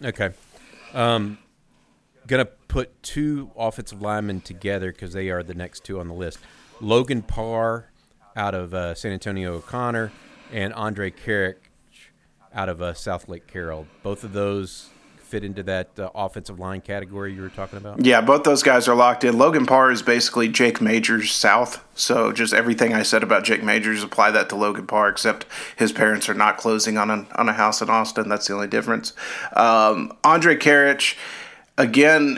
Okay. 0.02 0.32
Um, 0.94 1.38
gonna 2.28 2.46
put 2.46 3.02
two 3.04 3.52
offensive 3.58 4.02
linemen 4.02 4.42
together 4.42 4.92
because 4.92 5.14
they 5.14 5.30
are 5.30 5.44
the 5.44 5.54
next 5.54 5.84
two 5.84 6.00
on 6.00 6.08
the 6.08 6.14
list. 6.14 6.40
Logan 6.82 7.22
Parr 7.22 7.90
out 8.36 8.56
of 8.56 8.74
uh, 8.74 8.96
San 8.96 9.12
Antonio 9.12 9.56
O'Connor 9.56 10.12
and 10.52 10.74
Andre 10.74 11.12
Karic 11.12 11.56
out 12.54 12.70
of 12.70 12.82
uh, 12.82 12.94
South 12.94 13.28
Lake 13.28 13.48
Carroll. 13.48 13.88
Both 14.04 14.24
of 14.24 14.34
those 14.34 14.90
fit 15.34 15.44
into 15.44 15.64
that 15.64 15.90
uh, 15.98 16.12
offensive 16.14 16.60
line 16.60 16.80
category 16.80 17.34
you 17.34 17.42
were 17.42 17.50
talking 17.50 17.78
about. 17.78 18.06
Yeah, 18.06 18.22
both 18.22 18.44
those 18.44 18.62
guys 18.62 18.88
are 18.88 18.94
locked 18.94 19.24
in. 19.24 19.36
Logan 19.36 19.66
Parr 19.66 19.90
is 19.90 20.04
basically 20.04 20.48
Jake 20.48 20.80
Majors 20.80 21.32
South. 21.32 21.84
So 21.96 22.32
just 22.32 22.54
everything 22.54 22.94
I 22.94 23.02
said 23.02 23.24
about 23.24 23.44
Jake 23.44 23.64
Majors, 23.64 24.04
apply 24.04 24.30
that 24.30 24.50
to 24.50 24.56
Logan 24.56 24.86
Parr, 24.86 25.10
except 25.10 25.48
his 25.76 25.92
parents 25.92 26.30
are 26.30 26.36
not 26.36 26.58
closing 26.58 27.00
on 27.00 27.10
a, 27.10 27.26
on 27.34 27.50
a 27.50 27.54
house 27.54 27.82
in 27.82 27.90
Austin. 27.90 28.30
That's 28.30 28.46
the 28.46 28.54
only 28.54 28.68
difference. 28.68 29.14
Um, 29.56 30.16
Andre 30.24 30.56
Karic, 30.56 31.18
again, 31.80 32.38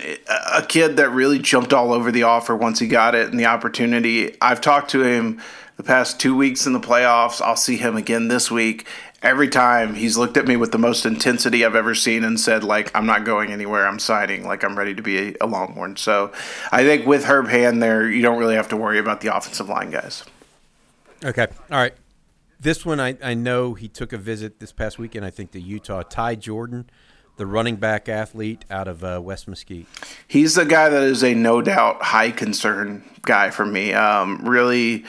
a 0.54 0.62
kid 0.62 0.95
that 0.95 1.10
really 1.10 1.39
jumped 1.39 1.73
all 1.73 1.91
over 1.91 2.13
the 2.13 2.23
offer 2.23 2.56
once 2.56 2.80
he 2.80 2.88
got 2.88 3.13
it 3.13 3.30
and 3.30 3.38
the 3.38 3.45
opportunity. 3.47 4.38
I've 4.39 4.62
talked 4.62 4.91
to 4.91 5.04
him 5.04 5.41
the 5.75 5.84
past 5.84 6.17
two 6.17 6.34
weeks 6.34 6.65
in 6.65 6.71
the 6.71 6.80
playoffs. 6.80 7.41
I'll 7.41 7.58
see 7.58 7.75
him 7.75 7.97
again 7.97 8.30
this 8.30 8.49
week 8.49 8.88
every 9.21 9.49
time 9.49 9.95
he's 9.95 10.17
looked 10.17 10.38
at 10.38 10.47
me 10.47 10.56
with 10.56 10.71
the 10.71 10.78
most 10.78 11.06
intensity 11.06 11.65
I've 11.65 11.75
ever 11.75 11.95
seen 11.95 12.23
and 12.23 12.39
said, 12.39 12.63
like, 12.63 12.95
I'm 12.95 13.06
not 13.06 13.25
going 13.25 13.51
anywhere. 13.51 13.88
I'm 13.88 13.99
signing. 13.99 14.45
Like, 14.45 14.63
I'm 14.63 14.78
ready 14.78 14.93
to 14.95 15.01
be 15.01 15.17
a, 15.17 15.36
a 15.41 15.47
Longhorn. 15.47 15.97
So 15.97 16.32
I 16.71 16.84
think 16.84 17.06
with 17.06 17.25
Herb 17.25 17.47
Hand 17.47 17.82
there, 17.82 18.10
you 18.10 18.21
don't 18.21 18.38
really 18.38 18.56
have 18.56 18.69
to 18.69 18.78
worry 18.78 18.99
about 18.99 19.21
the 19.21 19.36
offensive 19.36 19.69
line 19.69 19.91
guys. 19.91 20.23
Okay. 21.23 21.47
All 21.71 21.78
right. 21.78 21.93
This 22.60 22.86
one, 22.86 22.99
I, 22.99 23.17
I 23.23 23.34
know 23.34 23.73
he 23.73 23.88
took 23.88 24.13
a 24.13 24.17
visit 24.17 24.60
this 24.60 24.71
past 24.71 24.97
weekend, 24.97 25.25
I 25.25 25.30
think, 25.30 25.51
to 25.51 25.62
Utah. 25.62 26.04
Ty 26.04 26.36
Jordan, 26.36 26.89
the 27.38 27.45
running 27.45 27.75
back 27.75 28.08
athlete 28.08 28.63
out 28.71 28.88
of 28.88 29.04
uh, 29.04 29.19
West 29.21 29.47
Mesquite. 29.47 29.88
He's 30.28 30.56
the 30.56 30.65
guy 30.65 30.89
that 30.89 31.04
is 31.04 31.23
a 31.23 31.34
no 31.34 31.62
doubt 31.62 32.01
high 32.01 32.32
concern 32.32 33.04
guy 33.23 33.49
for 33.49 33.65
me. 33.65 33.93
Um, 33.93 34.47
really 34.47 35.06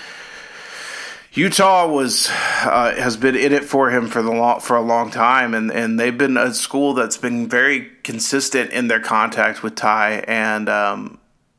Utah 1.36 1.86
was 1.86 2.30
uh, 2.30 2.94
has 2.96 3.18
been 3.18 3.36
in 3.36 3.52
it 3.52 3.62
for 3.62 3.90
him 3.90 4.08
for 4.08 4.22
the 4.22 4.30
long, 4.30 4.58
for 4.60 4.74
a 4.74 4.80
long 4.80 5.10
time, 5.10 5.52
and, 5.52 5.70
and 5.70 6.00
they've 6.00 6.16
been 6.16 6.38
a 6.38 6.54
school 6.54 6.94
that's 6.94 7.18
been 7.18 7.46
very 7.46 7.90
consistent 8.02 8.70
in 8.70 8.88
their 8.88 9.00
contact 9.00 9.62
with 9.62 9.74
Ty, 9.74 10.24
and 10.26 10.66
um, 10.70 11.18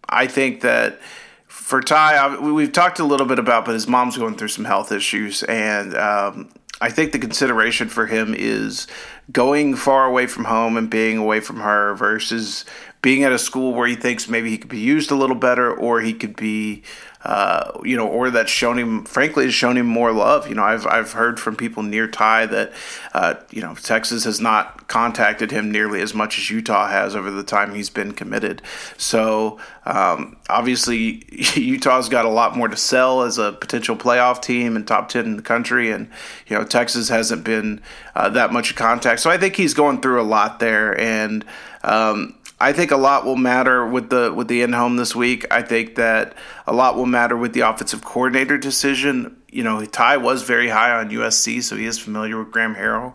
I 0.10 0.26
think 0.26 0.62
that 0.62 1.00
for 1.46 1.80
Ty, 1.80 2.40
we've 2.40 2.72
talked 2.72 2.98
a 2.98 3.04
little 3.04 3.28
bit 3.28 3.38
about, 3.38 3.66
but 3.66 3.76
his 3.76 3.88
mom's 3.88 4.18
going 4.18 4.36
through 4.36 4.48
some 4.48 4.66
health 4.66 4.92
issues, 4.92 5.44
and 5.44 5.96
um, 5.96 6.50
I 6.82 6.90
think 6.90 7.12
the 7.12 7.20
consideration 7.20 7.88
for 7.88 8.08
him 8.08 8.34
is 8.36 8.88
going 9.32 9.76
far 9.76 10.06
away 10.06 10.26
from 10.26 10.46
home 10.46 10.76
and 10.78 10.90
being 10.90 11.18
away 11.18 11.40
from 11.40 11.60
her 11.60 11.94
versus 11.94 12.66
being 13.02 13.24
at 13.24 13.32
a 13.32 13.40
school 13.40 13.74
where 13.74 13.88
he 13.88 13.96
thinks 13.96 14.28
maybe 14.28 14.50
he 14.50 14.58
could 14.58 14.70
be 14.70 14.80
used 14.80 15.12
a 15.12 15.16
little 15.16 15.36
better, 15.36 15.74
or 15.74 16.02
he 16.02 16.14
could 16.14 16.36
be 16.36 16.84
uh, 17.28 17.78
you 17.84 17.98
know, 17.98 18.08
or 18.08 18.30
that's 18.30 18.50
shown 18.50 18.80
him, 18.80 19.04
frankly, 19.04 19.44
has 19.44 19.54
shown 19.54 19.76
him 19.76 19.86
more 19.86 20.14
love. 20.14 20.48
You 20.48 20.56
know, 20.56 20.64
I've 20.64 20.88
I've 20.88 21.12
heard 21.12 21.42
from 21.42 21.58
people 21.58 21.84
near 21.84 22.08
Ty 22.08 22.46
that, 22.46 22.72
uh, 23.14 23.36
you 23.50 23.62
know, 23.62 23.76
Texas 23.76 24.24
has 24.24 24.40
not 24.40 24.88
contacted 24.88 25.52
him 25.52 25.70
nearly 25.70 26.00
as 26.00 26.14
much 26.14 26.38
as 26.38 26.50
Utah 26.50 26.88
has 26.88 27.18
over 27.18 27.30
the 27.30 27.44
time 27.44 27.76
he's 27.76 27.90
been 27.90 28.14
committed. 28.14 28.62
So 28.96 29.60
um, 29.86 30.38
obviously, 30.48 31.26
Utah's 31.56 32.08
got 32.08 32.24
a 32.24 32.30
lot 32.30 32.56
more 32.56 32.70
to 32.70 32.78
sell 32.78 33.24
as 33.24 33.38
a 33.38 33.52
potential 33.52 33.98
playoff 33.98 34.42
team 34.42 34.78
and 34.78 34.88
top 34.88 35.10
ten 35.10 35.26
in 35.26 35.36
the 35.36 35.44
country, 35.44 35.92
and 35.92 36.10
you 36.48 36.58
know, 36.58 36.64
Texas 36.64 37.10
hasn't 37.10 37.44
been 37.44 37.82
uh, 38.16 38.30
that 38.30 38.54
much 38.54 38.76
contact. 38.76 39.20
So 39.20 39.30
I 39.30 39.38
think 39.38 39.58
he's 39.58 39.74
going 39.74 40.02
through 40.02 40.22
a 40.22 40.24
lot 40.24 40.60
there, 40.60 40.98
and 40.98 41.44
um, 41.84 42.36
I 42.60 42.74
think 42.74 42.92
a 42.92 42.98
lot 42.98 43.24
will 43.24 43.36
matter 43.36 43.86
with 43.86 44.10
the 44.10 44.34
with 44.34 44.48
the 44.48 44.62
in 44.64 44.74
home 44.74 44.98
this 44.98 45.16
week. 45.16 45.46
I 45.52 45.62
think 45.62 45.96
that 45.96 46.36
a 46.66 46.74
lot 46.74 46.96
will 46.96 47.06
matter 47.06 47.38
with 47.38 47.54
the 47.54 47.62
offensive 47.62 48.04
coordinator 48.04 48.58
decision. 48.58 49.38
You 49.52 49.64
know, 49.64 49.86
Ty 49.86 50.18
was 50.18 50.42
very 50.42 50.70
high 50.70 50.92
on 50.92 51.10
USC, 51.10 51.62
so 51.62 51.76
he 51.76 51.86
is 51.86 52.00
familiar 52.00 52.40
with 52.40 52.52
Graham 52.52 52.76
Harrell, 52.76 53.14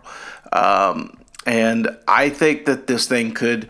um, 0.53 1.17
and 1.45 1.89
I 2.07 2.29
think 2.29 2.65
that 2.65 2.87
this 2.87 3.07
thing 3.07 3.33
could 3.33 3.67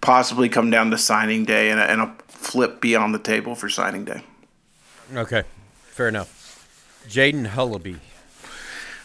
possibly 0.00 0.48
come 0.48 0.70
down 0.70 0.90
to 0.90 0.98
signing 0.98 1.44
day 1.44 1.70
and 1.70 1.78
a, 1.78 1.84
and 1.84 2.00
a 2.00 2.14
flip 2.28 2.80
be 2.80 2.96
on 2.96 3.12
the 3.12 3.18
table 3.18 3.54
for 3.54 3.68
signing 3.68 4.06
day. 4.06 4.22
Okay, 5.14 5.42
fair 5.82 6.08
enough. 6.08 6.38
Jaden 7.06 7.46
Hullaby 7.46 7.98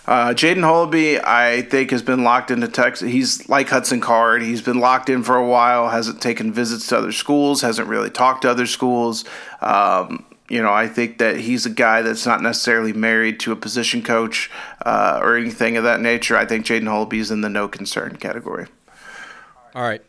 uh, 0.08 0.30
Jaden 0.30 0.62
Hullaby, 0.62 1.24
I 1.24 1.64
think, 1.64 1.92
has 1.92 2.04
been 2.04 2.24
locked 2.24 2.52
into 2.52 2.68
Texas. 2.68 3.12
He's 3.12 3.50
like 3.50 3.70
Hudson 3.70 4.02
Card. 4.02 4.42
He's 4.42 4.62
been 4.62 4.80
locked 4.80 5.10
in 5.10 5.24
for 5.24 5.36
a 5.36 5.46
while, 5.46 5.90
hasn't 5.90 6.22
taken 6.22 6.54
visits 6.54 6.88
to 6.88 6.98
other 6.98 7.12
schools, 7.12 7.62
hasn't 7.62 7.88
really 7.88 8.10
talked 8.10 8.44
to 8.44 8.50
other 8.50 8.68
schools. 8.68 9.26
Um, 9.62 10.26
you 10.48 10.62
know, 10.62 10.72
I 10.72 10.88
think 10.88 11.18
that 11.18 11.38
he's 11.38 11.66
a 11.66 11.72
guy 11.72 12.04
that's 12.04 12.26
not 12.26 12.42
necessarily 12.42 12.94
married 12.94 13.40
to 13.42 13.52
a 13.52 13.56
position 13.56 14.04
coach 14.04 14.52
uh, 14.86 15.20
or 15.22 15.36
anything 15.38 15.76
of 15.76 15.84
that 15.86 16.02
nature. 16.02 16.38
I 16.38 16.46
think 16.46 16.66
Jaden 16.66 16.84
Hullaby 16.84 17.20
is 17.20 17.32
in 17.32 17.42
the 17.42 17.50
no 17.50 17.68
concern 17.68 18.16
category. 18.18 18.68
All 19.74 19.82
right. 19.82 20.04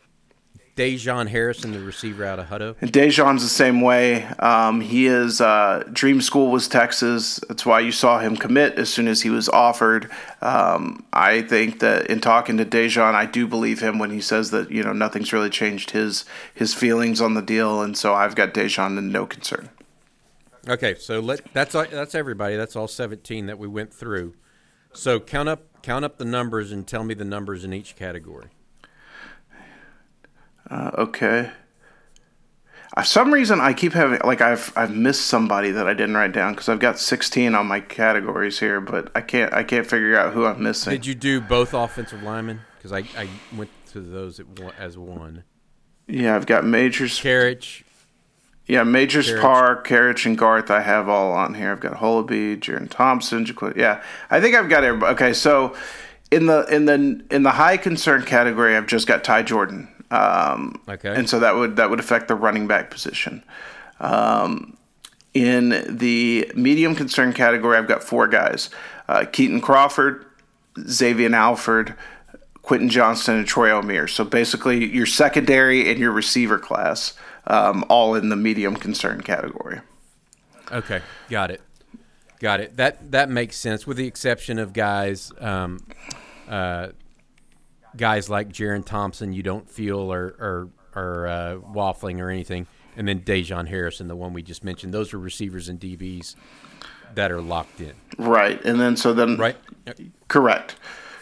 Dejon 0.77 1.27
Harrison, 1.27 1.71
the 1.71 1.79
receiver 1.79 2.23
out 2.23 2.37
of 2.37 2.47
Hutto. 2.47 2.75
And 2.79 2.93
Dejon's 2.93 3.41
the 3.41 3.49
same 3.49 3.81
way. 3.81 4.23
Um, 4.39 4.79
he 4.79 5.07
is 5.07 5.41
uh, 5.41 5.83
dream 5.91 6.21
school 6.21 6.51
was 6.51 6.67
Texas. 6.67 7.39
That's 7.47 7.65
why 7.65 7.79
you 7.79 7.91
saw 7.91 8.19
him 8.19 8.37
commit 8.37 8.75
as 8.75 8.87
soon 8.87 9.07
as 9.07 9.23
he 9.23 9.31
was 9.31 9.49
offered. 9.49 10.09
Um, 10.41 11.03
I 11.11 11.41
think 11.41 11.79
that 11.79 12.07
in 12.07 12.21
talking 12.21 12.57
to 12.57 12.65
Dejon, 12.65 13.15
I 13.15 13.25
do 13.25 13.47
believe 13.47 13.81
him 13.81 13.97
when 13.97 14.11
he 14.11 14.21
says 14.21 14.51
that 14.51 14.69
you 14.69 14.83
know 14.83 14.93
nothing's 14.93 15.33
really 15.33 15.49
changed 15.49 15.91
his 15.91 16.25
his 16.53 16.75
feelings 16.75 17.19
on 17.21 17.33
the 17.33 17.41
deal, 17.41 17.81
and 17.81 17.97
so 17.97 18.13
I've 18.13 18.35
got 18.35 18.53
Dejon 18.53 18.99
in 18.99 19.11
no 19.11 19.25
concern. 19.25 19.69
Okay, 20.69 20.95
so 20.95 21.19
let 21.19 21.41
that's 21.53 21.73
that's 21.73 22.13
everybody. 22.13 22.55
That's 22.55 22.75
all 22.75 22.87
seventeen 22.87 23.47
that 23.47 23.57
we 23.57 23.67
went 23.67 23.91
through. 23.91 24.35
So 24.93 25.19
count 25.19 25.49
up 25.49 25.81
count 25.81 26.05
up 26.05 26.19
the 26.19 26.25
numbers 26.25 26.71
and 26.71 26.85
tell 26.87 27.03
me 27.03 27.15
the 27.15 27.25
numbers 27.25 27.63
in 27.63 27.73
each 27.73 27.95
category. 27.95 28.49
Uh, 30.69 30.91
okay. 30.97 31.51
For 32.93 33.01
uh, 33.01 33.03
some 33.03 33.31
reason, 33.31 33.61
I 33.61 33.73
keep 33.73 33.93
having 33.93 34.19
like 34.23 34.41
I've 34.41 34.73
I've 34.75 34.95
missed 34.95 35.27
somebody 35.27 35.69
that 35.69 35.87
I 35.87 35.93
didn't 35.93 36.15
write 36.15 36.31
down 36.31 36.53
because 36.53 36.67
I've 36.67 36.79
got 36.79 36.97
16 36.97 37.53
on 37.53 37.67
my 37.67 37.79
categories 37.79 38.59
here, 38.59 38.81
but 38.81 39.11
I 39.13 39.21
can't 39.21 39.53
I 39.53 39.63
can't 39.63 39.85
figure 39.85 40.17
out 40.17 40.33
who 40.33 40.45
I'm 40.45 40.63
missing. 40.63 40.93
Did 40.93 41.05
you 41.05 41.13
do 41.13 41.39
both 41.39 41.75
offensive 41.75 42.23
linemen? 42.23 42.61
Because 42.77 42.91
I, 42.91 43.07
I 43.15 43.27
went 43.55 43.69
to 43.91 44.01
those 44.01 44.41
as 44.79 44.97
one. 44.97 45.43
Yeah, 46.07 46.35
I've 46.35 46.47
got 46.47 46.65
Majors, 46.65 47.19
Karic. 47.19 47.83
Yeah, 48.65 48.83
Majors, 48.83 49.29
Karic. 49.29 49.41
Parr, 49.41 49.83
Karic, 49.83 50.25
and 50.25 50.35
Garth. 50.35 50.71
I 50.71 50.81
have 50.81 51.07
all 51.07 51.33
on 51.33 51.53
here. 51.53 51.71
I've 51.71 51.79
got 51.79 51.97
Hullaby, 51.97 52.57
Jerrin 52.57 52.89
Thompson, 52.89 53.45
Jaquin. 53.45 53.75
Yeah, 53.75 54.01
I 54.31 54.41
think 54.41 54.55
I've 54.55 54.69
got 54.69 54.83
everybody. 54.83 55.13
Okay, 55.13 55.33
so 55.33 55.75
in 56.31 56.47
the 56.47 56.65
in 56.73 56.85
the 56.85 57.23
in 57.29 57.43
the 57.43 57.51
high 57.51 57.77
concern 57.77 58.23
category, 58.23 58.75
I've 58.75 58.87
just 58.87 59.05
got 59.05 59.23
Ty 59.23 59.43
Jordan. 59.43 59.89
Um, 60.11 60.81
okay. 60.87 61.13
And 61.13 61.29
so 61.29 61.39
that 61.39 61.55
would 61.55 61.75
that 61.75 61.89
would 61.89 61.99
affect 61.99 62.27
the 62.27 62.35
running 62.35 62.67
back 62.67 62.89
position. 62.89 63.43
Um, 63.99 64.77
in 65.33 65.85
the 65.87 66.51
medium 66.55 66.95
concern 66.95 67.33
category, 67.33 67.77
I've 67.77 67.87
got 67.87 68.03
four 68.03 68.27
guys: 68.27 68.69
uh, 69.07 69.21
Kitan 69.21 69.61
Crawford, 69.61 70.25
Xavier 70.79 71.33
Alford, 71.35 71.95
Quentin 72.61 72.89
Johnston, 72.89 73.37
and 73.37 73.47
Troy 73.47 73.69
Omeire. 73.69 74.09
So 74.09 74.23
basically, 74.23 74.85
your 74.85 75.05
secondary 75.05 75.89
and 75.89 75.99
your 75.99 76.11
receiver 76.11 76.57
class, 76.57 77.13
um, 77.45 77.85
all 77.89 78.15
in 78.15 78.29
the 78.29 78.35
medium 78.35 78.75
concern 78.75 79.21
category. 79.21 79.81
Okay, 80.71 81.01
got 81.29 81.51
it, 81.51 81.61
got 82.39 82.59
it. 82.61 82.77
That 82.77 83.11
that 83.11 83.29
makes 83.29 83.57
sense, 83.57 83.85
with 83.85 83.97
the 83.97 84.07
exception 84.07 84.57
of 84.57 84.73
guys. 84.73 85.31
Um, 85.39 85.85
uh, 86.47 86.89
guys 87.97 88.29
like 88.29 88.49
Jerrin 88.49 88.85
Thompson 88.85 89.33
you 89.33 89.43
don't 89.43 89.69
feel 89.69 90.11
are 90.13 90.35
are, 90.39 90.69
are 90.95 91.27
uh, 91.27 91.57
waffling 91.73 92.19
or 92.19 92.29
anything, 92.29 92.67
and 92.95 93.07
then 93.07 93.21
Dejon 93.21 93.67
Harrison, 93.67 94.07
the 94.07 94.15
one 94.15 94.33
we 94.33 94.41
just 94.41 94.63
mentioned. 94.63 94.93
Those 94.93 95.13
are 95.13 95.19
receivers 95.19 95.67
and 95.67 95.79
DBs 95.79 96.35
that 97.15 97.31
are 97.31 97.41
locked 97.41 97.81
in. 97.81 97.93
Right, 98.17 98.63
and 98.63 98.79
then 98.79 98.95
so 98.95 99.13
then 99.13 99.37
right, 99.37 99.57
correct, 100.27 100.75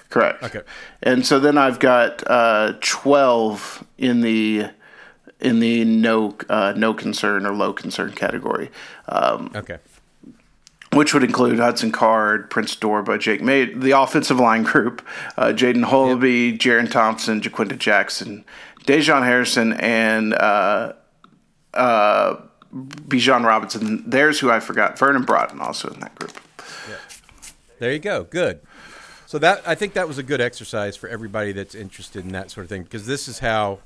correct. 0.09 0.43
Okay, 0.43 0.61
and 1.01 1.25
so 1.25 1.39
then 1.39 1.57
I've 1.57 1.79
got 1.79 2.23
uh, 2.27 2.73
twelve 2.81 3.85
in 3.97 4.21
the 4.21 4.69
in 5.39 5.59
the 5.59 5.83
no 5.85 6.35
uh, 6.49 6.73
no 6.75 6.93
concern 6.93 7.45
or 7.45 7.53
low 7.53 7.73
concern 7.73 8.11
category. 8.11 8.69
Um, 9.07 9.51
okay 9.55 9.79
which 10.95 11.13
would 11.13 11.23
include 11.23 11.59
Hudson 11.59 11.91
Card, 11.91 12.49
Prince 12.49 12.73
Dorbah, 12.77 13.19
Jake 13.19 13.41
May, 13.41 13.65
the 13.65 13.91
offensive 13.91 14.39
line 14.39 14.63
group, 14.63 15.05
uh, 15.37 15.47
Jaden 15.47 15.85
Hullaby, 15.85 16.51
yep. 16.51 16.59
Jerrin 16.59 16.89
Thompson, 16.89 17.41
Ja'Quinden 17.41 17.77
Jackson, 17.77 18.45
Dejon 18.85 19.23
Harrison, 19.23 19.73
and 19.73 20.33
uh, 20.33 20.93
uh, 21.73 22.37
Bijan 22.73 23.45
Robinson. 23.45 24.09
There's 24.09 24.39
who 24.39 24.49
I 24.49 24.61
forgot. 24.61 24.97
Vernon 24.97 25.23
Broughton 25.23 25.59
also 25.59 25.89
in 25.89 25.99
that 25.99 26.15
group. 26.15 26.39
Yeah. 26.89 26.95
There 27.79 27.91
you 27.91 27.99
go. 27.99 28.23
Good. 28.23 28.61
So 29.25 29.37
that 29.39 29.67
I 29.67 29.75
think 29.75 29.93
that 29.93 30.07
was 30.07 30.17
a 30.17 30.23
good 30.23 30.39
exercise 30.39 30.95
for 30.95 31.09
everybody 31.09 31.51
that's 31.51 31.75
interested 31.75 32.23
in 32.23 32.31
that 32.31 32.51
sort 32.51 32.63
of 32.63 32.69
thing 32.69 32.83
because 32.83 33.05
this 33.05 33.27
is 33.27 33.39
how 33.39 33.79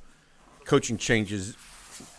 coaching 0.65 0.98
changes 0.98 1.58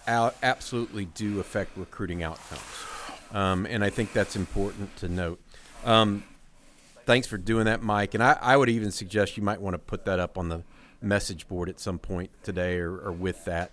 absolutely 0.08 1.04
do 1.04 1.38
affect 1.38 1.76
recruiting 1.76 2.24
outcomes 2.24 2.89
um, 3.32 3.66
and 3.66 3.84
I 3.84 3.90
think 3.90 4.12
that's 4.12 4.36
important 4.36 4.96
to 4.96 5.08
note. 5.08 5.40
Um, 5.84 6.24
thanks 7.06 7.26
for 7.26 7.38
doing 7.38 7.64
that, 7.64 7.82
Mike. 7.82 8.14
And 8.14 8.22
I, 8.22 8.36
I, 8.40 8.56
would 8.56 8.68
even 8.68 8.90
suggest 8.90 9.36
you 9.36 9.42
might 9.42 9.60
want 9.60 9.74
to 9.74 9.78
put 9.78 10.04
that 10.04 10.20
up 10.20 10.36
on 10.36 10.48
the 10.48 10.62
message 11.00 11.48
board 11.48 11.68
at 11.68 11.80
some 11.80 11.98
point 11.98 12.30
today 12.42 12.78
or, 12.78 12.98
or 12.98 13.12
with 13.12 13.44
that 13.46 13.72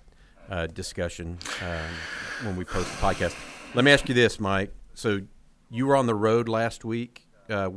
uh, 0.49 0.67
discussion 0.67 1.37
um, 1.61 2.47
when 2.47 2.55
we 2.55 2.63
post 2.63 2.89
the 2.89 2.97
podcast. 2.97 3.35
Let 3.73 3.83
me 3.83 3.91
ask 3.91 4.07
you 4.07 4.15
this, 4.15 4.39
Mike. 4.39 4.73
So 4.93 5.21
you 5.69 5.85
were 5.85 5.95
on 5.95 6.05
the 6.05 6.15
road 6.15 6.47
last 6.47 6.85
week. 6.85 7.27
Uh, 7.49 7.69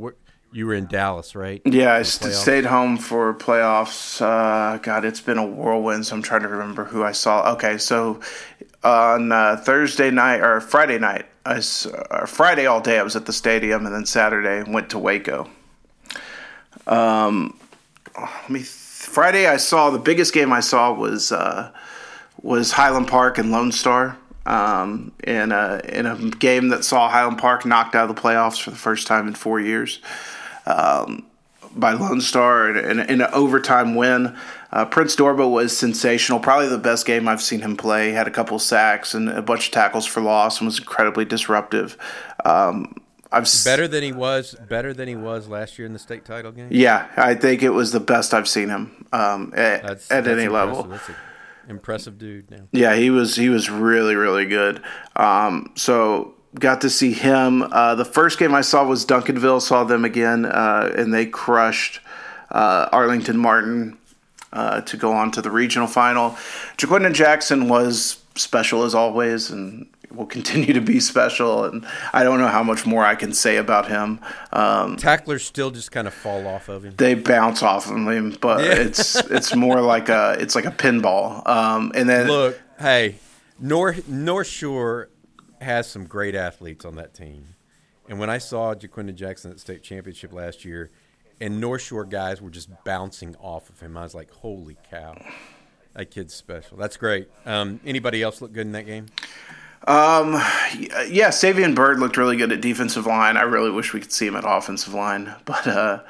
you 0.52 0.66
were 0.66 0.74
in 0.74 0.86
Dallas, 0.86 1.34
right? 1.34 1.62
Yeah, 1.64 1.94
I 1.94 2.02
st- 2.02 2.32
stayed 2.32 2.64
home 2.64 2.96
for 2.96 3.32
playoffs. 3.34 4.20
Uh, 4.20 4.78
God, 4.78 5.04
it's 5.04 5.20
been 5.20 5.38
a 5.38 5.46
whirlwind. 5.46 6.06
So 6.06 6.16
I'm 6.16 6.22
trying 6.22 6.42
to 6.42 6.48
remember 6.48 6.84
who 6.84 7.04
I 7.04 7.12
saw. 7.12 7.52
Okay, 7.52 7.78
so 7.78 8.20
on 8.82 9.30
uh, 9.30 9.56
Thursday 9.56 10.10
night 10.10 10.40
or 10.40 10.60
Friday 10.60 10.98
night, 10.98 11.26
I, 11.46 11.62
uh, 12.10 12.26
Friday 12.26 12.66
all 12.66 12.80
day 12.80 12.98
I 12.98 13.02
was 13.02 13.16
at 13.16 13.26
the 13.26 13.32
stadium, 13.32 13.86
and 13.86 13.94
then 13.94 14.06
Saturday 14.06 14.68
went 14.68 14.90
to 14.90 14.98
Waco. 14.98 15.48
Um, 16.86 17.58
let 18.18 18.50
me. 18.50 18.60
Friday 18.60 19.46
I 19.46 19.56
saw 19.56 19.90
the 19.90 19.98
biggest 19.98 20.32
game 20.34 20.52
I 20.52 20.60
saw 20.60 20.92
was 20.92 21.32
uh, 21.32 21.70
was 22.42 22.72
Highland 22.72 23.08
Park 23.08 23.38
and 23.38 23.50
Lone 23.52 23.72
Star. 23.72 24.16
Um, 24.46 25.12
in 25.22 25.52
a 25.52 25.80
in 25.84 26.06
a 26.06 26.16
game 26.16 26.70
that 26.70 26.84
saw 26.84 27.08
Highland 27.08 27.38
Park 27.38 27.64
knocked 27.66 27.94
out 27.94 28.08
of 28.08 28.16
the 28.16 28.20
playoffs 28.20 28.60
for 28.60 28.70
the 28.70 28.76
first 28.76 29.06
time 29.06 29.28
in 29.28 29.34
four 29.34 29.60
years 29.60 30.00
um, 30.70 31.26
by 31.74 31.92
Lone 31.92 32.20
Star 32.20 32.76
in, 32.76 32.98
in, 33.00 33.20
an 33.20 33.28
overtime 33.32 33.94
win. 33.94 34.36
Uh, 34.72 34.84
Prince 34.84 35.16
Dorbah 35.16 35.50
was 35.50 35.76
sensational, 35.76 36.40
probably 36.40 36.68
the 36.68 36.78
best 36.78 37.06
game 37.06 37.28
I've 37.28 37.42
seen 37.42 37.60
him 37.60 37.76
play. 37.76 38.08
He 38.08 38.14
had 38.14 38.26
a 38.26 38.30
couple 38.30 38.58
sacks 38.58 39.14
and 39.14 39.28
a 39.28 39.42
bunch 39.42 39.66
of 39.66 39.72
tackles 39.72 40.06
for 40.06 40.20
loss, 40.20 40.58
and 40.58 40.66
was 40.66 40.78
incredibly 40.78 41.24
disruptive. 41.24 41.96
Um, 42.44 42.94
I've 43.32 43.48
better 43.64 43.86
than 43.86 44.02
he 44.02 44.12
was 44.12 44.56
better 44.68 44.92
than 44.92 45.06
he 45.06 45.14
was 45.14 45.48
last 45.48 45.78
year 45.78 45.86
in 45.86 45.92
the 45.92 45.98
state 45.98 46.24
title 46.24 46.50
game. 46.50 46.68
Yeah, 46.70 47.08
I 47.16 47.34
think 47.34 47.62
it 47.62 47.70
was 47.70 47.92
the 47.92 48.00
best 48.00 48.34
I've 48.34 48.48
seen 48.48 48.68
him 48.68 49.06
um, 49.12 49.52
at, 49.56 49.82
that's, 49.82 50.10
at 50.10 50.24
that's 50.24 50.28
any 50.28 50.44
impressive. 50.44 50.52
level. 50.52 50.82
That's 50.84 51.10
impressive 51.68 52.18
dude. 52.18 52.50
Now. 52.50 52.68
Yeah, 52.72 52.96
he 52.96 53.10
was 53.10 53.36
he 53.36 53.48
was 53.48 53.70
really 53.70 54.16
really 54.16 54.46
good. 54.46 54.82
Um, 55.14 55.72
so 55.76 56.34
got 56.58 56.80
to 56.82 56.90
see 56.90 57.12
him. 57.12 57.62
Uh, 57.62 57.94
the 57.94 58.04
first 58.04 58.38
game 58.38 58.54
I 58.54 58.60
saw 58.62 58.84
was 58.84 59.04
Duncanville. 59.06 59.62
Saw 59.62 59.84
them 59.84 60.04
again, 60.04 60.44
uh, 60.46 60.92
and 60.96 61.12
they 61.14 61.26
crushed 61.26 62.00
uh, 62.50 62.88
Arlington 62.92 63.38
Martin 63.38 63.96
uh, 64.52 64.80
to 64.82 64.96
go 64.96 65.12
on 65.12 65.30
to 65.32 65.42
the 65.42 65.50
regional 65.50 65.86
final. 65.86 66.30
Ja'Quinden 66.76 67.12
Jackson 67.14 67.68
was 67.68 68.22
special 68.34 68.82
as 68.84 68.94
always, 68.94 69.50
and 69.50 69.86
will 70.12 70.26
continue 70.26 70.72
to 70.72 70.80
be 70.80 70.98
special. 70.98 71.64
And 71.66 71.86
I 72.12 72.24
don't 72.24 72.40
know 72.40 72.48
how 72.48 72.64
much 72.64 72.84
more 72.84 73.04
I 73.06 73.14
can 73.14 73.32
say 73.32 73.56
about 73.58 73.86
him. 73.86 74.18
Um, 74.52 74.96
Tacklers 74.96 75.44
still 75.44 75.70
just 75.70 75.92
kind 75.92 76.08
of 76.08 76.14
fall 76.14 76.48
off 76.48 76.68
of 76.68 76.84
him. 76.84 76.94
they 76.96 77.14
bounce 77.14 77.62
off 77.62 77.88
of 77.88 77.96
him, 77.96 78.36
but 78.40 78.64
Yeah. 78.64 78.72
it's 78.72 79.14
it's 79.30 79.54
more 79.54 79.80
like 79.80 80.08
a 80.08 80.36
it's 80.40 80.56
like 80.56 80.64
a 80.66 80.72
pinball. 80.72 81.46
Um, 81.46 81.92
and 81.94 82.08
then 82.08 82.26
Look, 82.26 82.60
hey, 82.80 83.16
North 83.60 84.08
North 84.08 84.48
Shore 84.48 85.10
has 85.60 85.88
some 85.88 86.06
great 86.06 86.34
athletes 86.34 86.84
on 86.84 86.96
that 86.96 87.14
team, 87.14 87.54
and 88.08 88.18
when 88.18 88.30
I 88.30 88.38
saw 88.38 88.74
Ja'Quinden 88.74 89.14
Jackson 89.14 89.50
at 89.50 89.60
state 89.60 89.82
championship 89.82 90.32
last 90.32 90.64
year, 90.64 90.90
and 91.40 91.60
North 91.60 91.82
Shore 91.82 92.04
guys 92.04 92.42
were 92.42 92.50
just 92.50 92.68
bouncing 92.84 93.36
off 93.36 93.68
of 93.70 93.80
him, 93.80 93.96
I 93.96 94.02
was 94.02 94.14
like, 94.14 94.30
"Holy 94.30 94.76
cow, 94.90 95.16
that 95.94 96.10
kid's 96.10 96.34
special." 96.34 96.76
That's 96.76 96.96
great. 96.96 97.30
Um, 97.46 97.80
anybody 97.84 98.22
else 98.22 98.40
look 98.40 98.52
good 98.52 98.66
in 98.66 98.72
that 98.72 98.86
game? 98.86 99.06
Um, 99.86 100.32
yeah, 101.08 101.30
Savian 101.30 101.74
Bird 101.74 102.00
looked 102.00 102.16
really 102.16 102.36
good 102.36 102.52
at 102.52 102.60
defensive 102.60 103.06
line. 103.06 103.36
I 103.36 103.42
really 103.42 103.70
wish 103.70 103.94
we 103.94 104.00
could 104.00 104.12
see 104.12 104.26
him 104.26 104.36
at 104.36 104.44
offensive 104.46 104.92
line, 104.92 105.34
but 105.44 105.66
uh, 105.66 106.00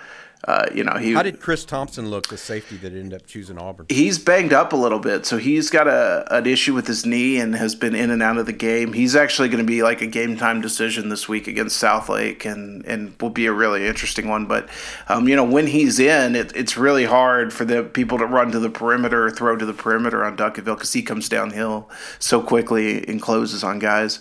uh, 0.44 0.66
you 0.74 0.82
know 0.82 0.94
he 0.94 1.12
How 1.12 1.22
did 1.22 1.40
Chris 1.40 1.64
Thompson 1.64 2.08
look, 2.08 2.28
the 2.28 2.38
safety 2.38 2.76
that 2.78 2.92
ended 2.92 3.14
up 3.14 3.26
choosing 3.26 3.58
Auburn? 3.58 3.86
he's 3.90 4.18
banged 4.18 4.52
up 4.54 4.72
a 4.72 4.76
little 4.76 4.98
bit, 4.98 5.26
so 5.26 5.36
he's 5.36 5.68
got 5.68 5.86
a 5.86 6.24
an 6.30 6.46
issue 6.46 6.72
with 6.72 6.86
his 6.86 7.04
knee 7.04 7.38
and 7.38 7.54
has 7.54 7.74
been 7.74 7.94
in 7.94 8.10
and 8.10 8.22
out 8.22 8.38
of 8.38 8.46
the 8.46 8.52
game. 8.52 8.94
He's 8.94 9.14
actually 9.14 9.48
going 9.48 9.64
to 9.64 9.70
be 9.70 9.82
like 9.82 10.00
a 10.00 10.06
game 10.06 10.38
time 10.38 10.62
decision 10.62 11.10
this 11.10 11.28
week 11.28 11.46
against 11.46 11.82
Southlake, 11.82 12.46
and 12.50 12.84
and 12.86 13.14
will 13.20 13.30
be 13.30 13.46
a 13.46 13.52
really 13.52 13.86
interesting 13.86 14.28
one. 14.28 14.46
But 14.46 14.68
um, 15.08 15.28
you 15.28 15.36
know 15.36 15.44
when 15.44 15.66
he's 15.66 15.98
in, 15.98 16.34
it, 16.34 16.56
it's 16.56 16.76
really 16.76 17.04
hard 17.04 17.52
for 17.52 17.66
the 17.66 17.82
people 17.82 18.16
to 18.18 18.26
run 18.26 18.50
to 18.52 18.58
the 18.58 18.70
perimeter 18.70 19.26
or 19.26 19.30
throw 19.30 19.56
to 19.56 19.66
the 19.66 19.74
perimeter 19.74 20.24
on 20.24 20.38
Duncanville 20.38 20.76
because 20.76 20.94
he 20.94 21.02
comes 21.02 21.28
downhill 21.28 21.90
so 22.18 22.40
quickly 22.40 23.06
and 23.06 23.20
closes 23.20 23.62
on 23.62 23.78
guys. 23.78 24.20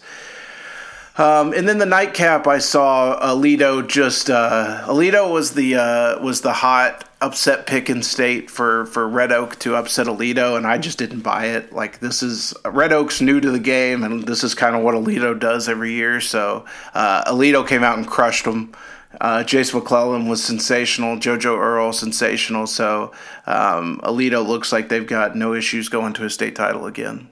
Um, 1.20 1.52
and 1.52 1.68
then 1.68 1.80
the 1.80 1.86
nightcap, 1.86 2.48
I 2.48 2.60
saw 2.60 3.20
Aledo 3.20 3.86
just 3.86 4.30
uh, 4.30 4.86
Aledo 4.86 5.30
was 5.30 5.52
the 5.52 5.76
uh, 5.76 6.24
was 6.24 6.40
the 6.40 6.54
hot 6.54 7.04
upset 7.20 7.68
pick 7.68 7.90
in 7.90 8.02
state 8.02 8.50
for 8.50 8.86
for 8.86 9.06
Red 9.06 9.34
Oak 9.34 9.60
to 9.60 9.76
upset 9.76 10.08
Aledo, 10.08 10.56
and 10.56 10.66
I 10.66 10.78
just 10.78 10.98
didn't 10.98 11.20
buy 11.20 11.48
it. 11.48 11.74
Like 11.74 12.00
this 12.00 12.24
is 12.24 12.54
Red 12.64 12.94
Oak's 12.94 13.20
new 13.20 13.42
to 13.42 13.52
the 13.52 13.60
game, 13.60 14.06
and 14.06 14.26
this 14.26 14.46
is 14.46 14.56
kind 14.56 14.78
of 14.78 14.82
what 14.82 14.96
Aledo 14.96 15.38
does 15.38 15.68
every 15.68 15.92
year. 15.92 16.22
So 16.22 16.64
uh, 16.94 17.30
Aledo 17.30 17.68
came 17.68 17.84
out 17.84 17.98
and 17.98 18.08
crushed 18.08 18.46
them. 18.46 18.74
Uh, 19.20 19.44
Jase 19.44 19.74
McClellan 19.74 20.30
was 20.30 20.42
sensational. 20.42 21.18
JoJo 21.18 21.58
Earle 21.58 21.92
sensational. 21.92 22.66
So 22.66 23.12
um, 23.46 24.00
Aledo 24.04 24.48
looks 24.48 24.72
like 24.72 24.88
they've 24.88 25.06
got 25.06 25.36
no 25.36 25.54
issues 25.54 25.90
going 25.90 26.14
to 26.14 26.24
a 26.24 26.30
state 26.30 26.56
title 26.56 26.86
again. 26.86 27.28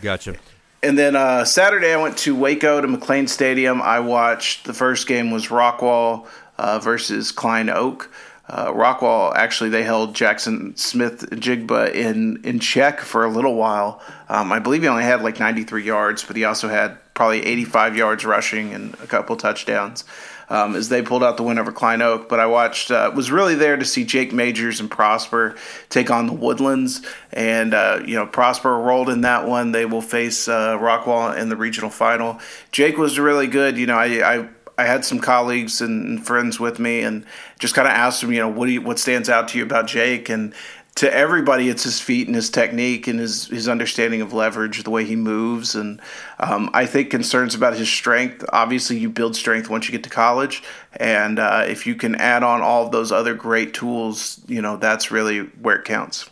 Gotcha. 0.00 0.34
And 0.82 0.98
then 0.98 1.14
uh, 1.14 1.44
Saturday, 1.44 1.92
I 1.92 1.96
went 1.96 2.18
to 2.18 2.34
Waco 2.34 2.80
to 2.80 2.88
McLane 2.88 3.28
Stadium. 3.28 3.80
I 3.80 4.00
watched 4.00 4.64
the 4.64 4.74
first 4.74 5.06
game 5.06 5.30
was 5.30 5.46
Rockwall 5.46 6.26
uh, 6.58 6.80
versus 6.80 7.30
Klein 7.30 7.70
Oak. 7.70 8.10
Uh, 8.48 8.72
Rockwall 8.72 9.32
actually 9.36 9.70
they 9.70 9.84
held 9.84 10.14
Jaxon 10.14 10.76
Smith-Njigba 10.76 11.94
in 11.94 12.40
in 12.44 12.58
check 12.58 13.00
for 13.00 13.24
a 13.24 13.28
little 13.28 13.54
while. 13.54 14.02
Um, 14.28 14.52
I 14.52 14.58
believe 14.58 14.82
he 14.82 14.88
only 14.88 15.04
had 15.04 15.22
like 15.22 15.38
93 15.38 15.84
yards, 15.84 16.24
but 16.24 16.34
he 16.34 16.44
also 16.44 16.68
had 16.68 16.98
probably 17.14 17.46
85 17.46 17.96
yards 17.96 18.24
rushing 18.24 18.74
and 18.74 18.94
a 18.94 19.06
couple 19.06 19.36
touchdowns 19.36 20.04
um, 20.52 20.76
as 20.76 20.88
they 20.88 21.02
pulled 21.02 21.24
out 21.24 21.36
the 21.36 21.42
win 21.42 21.58
over 21.58 21.72
Klein 21.72 22.02
Oak. 22.02 22.28
But 22.28 22.38
I 22.38 22.46
watched, 22.46 22.90
uh, 22.90 23.10
was 23.14 23.30
really 23.30 23.54
there 23.54 23.76
to 23.76 23.84
see 23.84 24.04
Jake 24.04 24.32
Majors 24.32 24.80
and 24.80 24.90
Prosper 24.90 25.56
take 25.88 26.10
on 26.10 26.26
the 26.26 26.32
Woodlands. 26.34 27.00
And, 27.32 27.72
uh, 27.72 28.00
you 28.04 28.14
know, 28.14 28.26
Prosper 28.26 28.78
rolled 28.78 29.08
in 29.08 29.22
that 29.22 29.48
one. 29.48 29.72
They 29.72 29.86
will 29.86 30.02
face 30.02 30.46
uh, 30.46 30.78
Rockwall 30.78 31.36
in 31.36 31.48
the 31.48 31.56
regional 31.56 31.90
final. 31.90 32.38
Jake 32.70 32.98
was 32.98 33.18
really 33.18 33.46
good. 33.46 33.78
You 33.78 33.86
know, 33.86 33.96
I, 33.96 34.34
I 34.36 34.48
I 34.78 34.84
had 34.84 35.04
some 35.04 35.20
colleagues 35.20 35.82
and 35.82 36.24
friends 36.26 36.58
with 36.58 36.78
me, 36.78 37.02
and 37.02 37.26
just 37.58 37.74
kind 37.74 37.86
of 37.86 37.92
asked 37.92 38.22
them, 38.22 38.32
you 38.32 38.40
know, 38.40 38.48
what 38.48 38.66
do 38.66 38.72
you, 38.72 38.80
what 38.80 38.98
stands 38.98 39.28
out 39.28 39.48
to 39.48 39.58
you 39.58 39.64
about 39.64 39.86
Jake? 39.86 40.30
And 40.30 40.54
to 40.94 41.12
everybody, 41.12 41.68
it's 41.68 41.84
his 41.84 42.00
feet 42.00 42.26
and 42.26 42.36
his 42.36 42.50
technique 42.50 43.06
and 43.06 43.18
his 43.18 43.46
his 43.46 43.68
understanding 43.68 44.20
of 44.20 44.32
leverage, 44.32 44.82
the 44.82 44.90
way 44.90 45.04
he 45.04 45.16
moves, 45.16 45.74
and 45.74 46.00
um, 46.38 46.70
I 46.74 46.84
think 46.86 47.10
concerns 47.10 47.54
about 47.54 47.76
his 47.76 47.88
strength. 47.88 48.44
Obviously, 48.52 48.98
you 48.98 49.08
build 49.08 49.34
strength 49.34 49.70
once 49.70 49.88
you 49.88 49.92
get 49.92 50.04
to 50.04 50.10
college, 50.10 50.62
and 50.96 51.38
uh, 51.38 51.64
if 51.66 51.86
you 51.86 51.94
can 51.94 52.14
add 52.16 52.42
on 52.42 52.60
all 52.60 52.84
of 52.84 52.92
those 52.92 53.10
other 53.10 53.34
great 53.34 53.72
tools, 53.72 54.40
you 54.46 54.60
know, 54.60 54.76
that's 54.76 55.10
really 55.10 55.40
where 55.40 55.76
it 55.76 55.84
counts. 55.84 56.28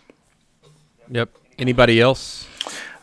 Yep. 1.10 1.30
Anybody 1.58 2.00
else? 2.00 2.46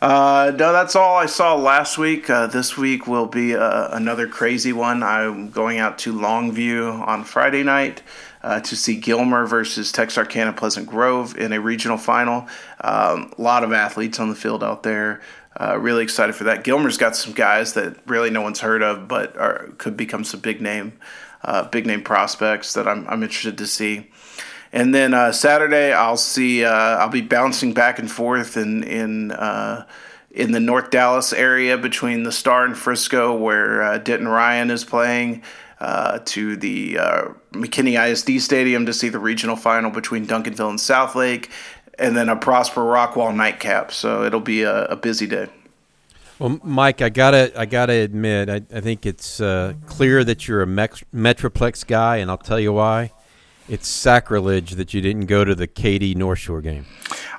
Uh, 0.00 0.52
no, 0.56 0.72
that's 0.72 0.94
all 0.94 1.16
I 1.16 1.26
saw 1.26 1.56
last 1.56 1.98
week. 1.98 2.30
Uh, 2.30 2.46
this 2.46 2.76
week 2.76 3.08
will 3.08 3.26
be 3.26 3.56
uh, 3.56 3.88
another 3.96 4.28
crazy 4.28 4.72
one. 4.72 5.02
I'm 5.02 5.50
going 5.50 5.78
out 5.78 5.98
to 6.00 6.12
Longview 6.12 7.04
on 7.04 7.24
Friday 7.24 7.64
night 7.64 8.02
uh, 8.42 8.60
to 8.60 8.76
see 8.76 8.96
Gilmer 8.96 9.46
versus 9.46 9.92
Texarkana 9.92 10.52
Pleasant 10.52 10.86
Grove 10.86 11.36
in 11.36 11.52
a 11.52 11.60
regional 11.60 11.98
final. 11.98 12.46
Um, 12.80 13.32
a 13.36 13.42
lot 13.42 13.64
of 13.64 13.72
athletes 13.72 14.20
on 14.20 14.28
the 14.28 14.36
field 14.36 14.62
out 14.62 14.82
there. 14.82 15.20
Uh, 15.60 15.76
really 15.78 16.04
excited 16.04 16.34
for 16.34 16.44
that. 16.44 16.62
Gilmer's 16.62 16.96
got 16.96 17.16
some 17.16 17.32
guys 17.32 17.74
that 17.74 17.96
really 18.06 18.30
no 18.30 18.42
one's 18.42 18.60
heard 18.60 18.82
of, 18.82 19.08
but 19.08 19.36
are, 19.36 19.70
could 19.78 19.96
become 19.96 20.22
some 20.22 20.40
big 20.40 20.60
name, 20.60 20.92
uh, 21.42 21.64
big 21.64 21.84
name 21.84 22.02
prospects 22.02 22.74
that 22.74 22.86
I'm, 22.86 23.08
I'm 23.08 23.22
interested 23.22 23.58
to 23.58 23.66
see. 23.66 24.08
And 24.72 24.94
then 24.94 25.14
uh, 25.14 25.32
Saturday, 25.32 25.92
I'll 25.92 26.18
see. 26.18 26.64
Uh, 26.64 26.70
I'll 26.70 27.08
be 27.08 27.22
bouncing 27.22 27.72
back 27.72 27.98
and 27.98 28.10
forth 28.10 28.56
in 28.56 28.82
in 28.84 29.32
uh, 29.32 29.86
in 30.30 30.52
the 30.52 30.60
North 30.60 30.90
Dallas 30.90 31.32
area 31.32 31.78
between 31.78 32.22
the 32.22 32.32
Star 32.32 32.64
and 32.64 32.76
Frisco, 32.76 33.34
where 33.34 33.82
uh, 33.82 33.98
Denton 33.98 34.28
Ryan 34.28 34.70
is 34.70 34.84
playing, 34.84 35.42
uh, 35.80 36.18
to 36.24 36.56
the 36.56 36.98
uh, 36.98 37.28
McKinney 37.52 37.98
ISD 38.10 38.42
Stadium 38.42 38.86
to 38.86 38.92
see 38.92 39.08
the 39.08 39.18
regional 39.18 39.56
final 39.56 39.90
between 39.90 40.26
Duncanville 40.26 40.70
and 40.70 40.78
Southlake, 40.78 41.50
and 41.98 42.16
then 42.16 42.28
a 42.28 42.36
Prosper 42.36 42.82
Rockwall 42.82 43.34
nightcap. 43.34 43.92
So 43.92 44.24
it'll 44.24 44.40
be 44.40 44.62
a, 44.62 44.86
a 44.86 44.96
busy 44.96 45.26
day. 45.26 45.48
Well, 46.38 46.60
Mike, 46.62 47.02
I 47.02 47.08
gotta, 47.08 47.52
I 47.58 47.66
gotta 47.66 47.94
admit, 47.94 48.48
I, 48.48 48.62
I 48.72 48.80
think 48.80 49.04
it's 49.06 49.40
uh, 49.40 49.74
clear 49.86 50.22
that 50.22 50.46
you're 50.46 50.62
a 50.62 50.66
Metroplex 50.66 51.84
guy, 51.86 52.18
and 52.18 52.30
I'll 52.30 52.38
tell 52.38 52.60
you 52.60 52.72
why. 52.72 53.12
It's 53.68 53.86
sacrilege 53.86 54.72
that 54.76 54.94
you 54.94 55.02
didn't 55.02 55.26
go 55.26 55.44
to 55.44 55.54
the 55.54 55.66
Katy 55.66 56.14
North 56.14 56.38
Shore 56.38 56.62
game. 56.62 56.86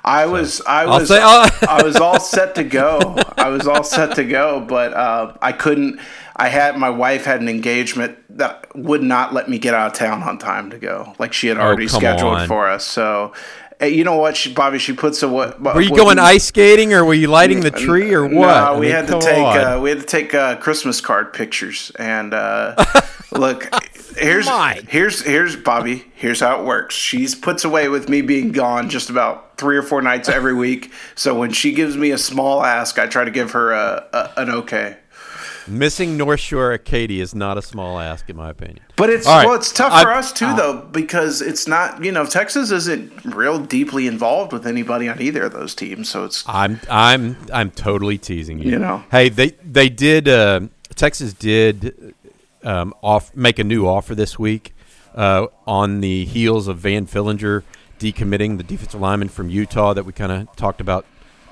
I 0.04 0.26
was 0.26 0.60
I 0.62 0.86
was 0.86 1.08
say- 1.08 1.20
I 1.20 1.82
was 1.82 1.96
all 1.96 2.20
set 2.20 2.54
to 2.54 2.62
go. 2.62 3.16
I 3.36 3.48
was 3.48 3.66
all 3.66 3.82
set 3.82 4.14
to 4.14 4.24
go, 4.24 4.60
but 4.60 4.92
uh, 4.92 5.34
I 5.42 5.52
couldn't. 5.52 5.98
I 6.40 6.48
had 6.48 6.76
my 6.78 6.88
wife 6.90 7.24
had 7.26 7.40
an 7.40 7.48
engagement 7.48 8.16
that 8.38 8.74
would 8.74 9.02
not 9.02 9.34
let 9.34 9.48
me 9.48 9.58
get 9.58 9.74
out 9.74 9.88
of 9.88 9.92
town 9.98 10.22
on 10.22 10.38
time 10.38 10.70
to 10.70 10.78
go. 10.78 11.14
Like 11.18 11.32
she 11.32 11.48
had 11.48 11.58
already 11.58 11.84
Oh, 11.84 11.88
scheduled 11.88 12.34
on. 12.34 12.48
for 12.48 12.66
us. 12.68 12.84
So, 12.86 13.34
you 13.80 14.04
know 14.04 14.16
what, 14.16 14.36
she, 14.36 14.52
Bobby? 14.52 14.78
She 14.78 14.92
puts 14.94 15.22
a 15.22 15.28
what? 15.28 15.60
Were 15.60 15.80
you 15.80 15.94
going 15.94 16.18
ice 16.18 16.44
skating, 16.44 16.92
or 16.94 17.04
were 17.04 17.14
you 17.14 17.28
lighting 17.28 17.60
the 17.60 17.70
tree, 17.70 18.12
or 18.14 18.22
what? 18.22 18.30
No, 18.32 18.46
I 18.48 18.74
we 18.74 18.86
mean, 18.86 18.90
had 18.92 19.06
to 19.08 19.18
take 19.20 19.38
uh, 19.38 19.80
we 19.82 19.90
had 19.90 20.00
to 20.00 20.06
take 20.06 20.34
uh, 20.34 20.56
Christmas 20.56 21.00
card 21.00 21.32
pictures. 21.32 21.90
And 21.98 22.32
uh, 22.34 22.74
look, 23.32 23.68
here's 24.16 24.48
here's 24.88 25.22
here's 25.22 25.56
Bobby. 25.56 26.04
Here's 26.14 26.40
how 26.40 26.60
it 26.60 26.64
works. 26.66 26.94
She's 26.94 27.34
puts 27.34 27.64
away 27.64 27.88
with 27.88 28.08
me 28.08 28.20
being 28.22 28.52
gone 28.52 28.88
just 28.90 29.08
about 29.10 29.56
three 29.58 29.76
or 29.76 29.82
four 29.82 30.00
nights 30.02 30.28
every 30.28 30.54
week. 30.54 30.92
So 31.14 31.34
when 31.38 31.50
she 31.52 31.72
gives 31.72 31.96
me 31.96 32.10
a 32.10 32.18
small 32.18 32.62
ask, 32.64 32.98
I 32.98 33.06
try 33.06 33.24
to 33.24 33.30
give 33.30 33.52
her 33.52 33.72
a, 33.72 34.06
a 34.12 34.32
an 34.42 34.50
okay. 34.50 34.96
Missing 35.66 36.16
North 36.16 36.40
Shore 36.40 36.72
at 36.72 36.84
Katy 36.84 37.20
is 37.20 37.34
not 37.34 37.58
a 37.58 37.62
small 37.62 37.98
ask, 37.98 38.28
in 38.28 38.36
my 38.36 38.50
opinion. 38.50 38.80
But 38.96 39.10
it's 39.10 39.26
right. 39.26 39.46
well, 39.46 39.54
it's 39.54 39.72
tough 39.72 39.92
I- 39.92 40.02
for 40.02 40.12
us 40.12 40.32
too, 40.32 40.54
though, 40.54 40.78
because 40.92 41.42
it's 41.42 41.66
not 41.66 42.04
you 42.04 42.12
know 42.12 42.26
Texas 42.26 42.70
isn't 42.70 43.24
real 43.24 43.58
deeply 43.58 44.06
involved 44.06 44.52
with 44.52 44.66
anybody 44.66 45.08
on 45.08 45.20
either 45.20 45.42
of 45.44 45.52
those 45.52 45.74
teams. 45.74 46.08
So 46.08 46.24
it's 46.24 46.44
I'm 46.46 46.80
I'm 46.90 47.36
I'm 47.52 47.70
totally 47.70 48.18
teasing 48.18 48.58
you. 48.58 48.70
You 48.70 48.78
know. 48.78 49.04
Hey, 49.10 49.28
they 49.28 49.50
they 49.64 49.88
did 49.88 50.28
uh, 50.28 50.60
Texas 50.94 51.32
did 51.32 52.14
um, 52.62 52.94
off 53.02 53.34
make 53.34 53.58
a 53.58 53.64
new 53.64 53.86
offer 53.86 54.14
this 54.14 54.38
week 54.38 54.74
uh, 55.14 55.46
on 55.66 56.00
the 56.00 56.24
heels 56.24 56.68
of 56.68 56.78
Van 56.78 57.06
Fillinger 57.06 57.62
decommitting 57.98 58.56
the 58.56 58.64
defensive 58.64 59.00
lineman 59.00 59.28
from 59.28 59.50
Utah 59.50 59.92
that 59.92 60.04
we 60.04 60.12
kind 60.12 60.32
of 60.32 60.56
talked 60.56 60.80
about 60.80 61.04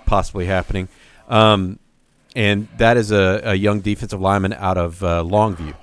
possibly 0.07 0.47
happening. 0.47 0.89
Um, 1.29 1.79
and 2.39 2.69
that 2.77 2.97
is 2.97 3.11
a, 3.11 3.41
a 3.45 3.55
young 3.57 3.81
defensive 3.81 4.21
lineman 4.21 4.53
out 4.53 4.79
of 4.79 5.03
uh, 5.03 5.23
Longview. 5.25 5.75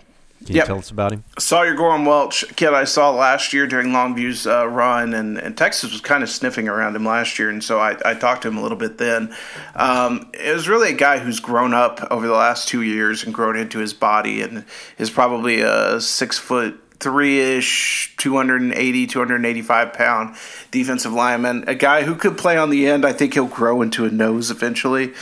Can 0.45 0.53
you 0.53 0.59
Yep. 0.59 0.67
tell 0.67 0.77
us 0.77 0.91
about 0.91 1.11
him? 1.11 1.23
Sawyer 1.39 1.73
Gorham 1.73 2.05
Welch, 2.05 2.45
kid 2.55 2.71
I 2.73 2.83
saw 2.85 3.09
last 3.11 3.51
year 3.51 3.65
during 3.67 3.87
Longview's 3.87 4.45
uh, 4.47 4.67
run, 4.67 5.13
and, 5.13 5.37
and 5.37 5.57
Texas 5.57 5.91
was 5.91 6.01
kind 6.01 6.21
of 6.23 6.29
sniffing 6.29 6.67
around 6.69 6.95
him 6.95 7.03
last 7.03 7.39
year, 7.39 7.49
and 7.49 7.63
so 7.63 7.79
I, 7.79 7.97
I 8.05 8.13
talked 8.13 8.43
to 8.43 8.47
him 8.47 8.57
a 8.57 8.61
little 8.61 8.77
bit 8.77 8.97
then. 8.99 9.35
Um, 9.75 10.29
it 10.33 10.53
was 10.53 10.69
really 10.69 10.91
a 10.91 10.95
guy 10.95 11.17
who's 11.17 11.39
grown 11.39 11.73
up 11.73 11.99
over 12.11 12.25
the 12.27 12.33
last 12.33 12.67
two 12.67 12.83
years 12.83 13.23
and 13.23 13.33
grown 13.33 13.57
into 13.57 13.79
his 13.79 13.93
body, 13.93 14.41
and 14.43 14.63
is 14.97 15.09
probably 15.09 15.61
a 15.61 15.99
six 15.99 16.37
foot 16.37 16.79
three 16.99 17.39
ish, 17.39 18.13
280, 18.17 19.07
285 19.07 19.93
pound 19.93 20.35
defensive 20.71 21.11
lineman. 21.11 21.63
A 21.67 21.75
guy 21.75 22.03
who 22.03 22.15
could 22.15 22.37
play 22.37 22.55
on 22.55 22.69
the 22.69 22.87
end. 22.87 23.03
I 23.05 23.11
think 23.13 23.33
he'll 23.33 23.47
grow 23.47 23.81
into 23.81 24.05
a 24.05 24.09
nose 24.11 24.49
eventually. 24.51 25.13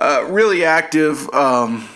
Uh, 0.00 0.26
really 0.28 0.64
active. 0.64 1.28
Um, 1.32 1.88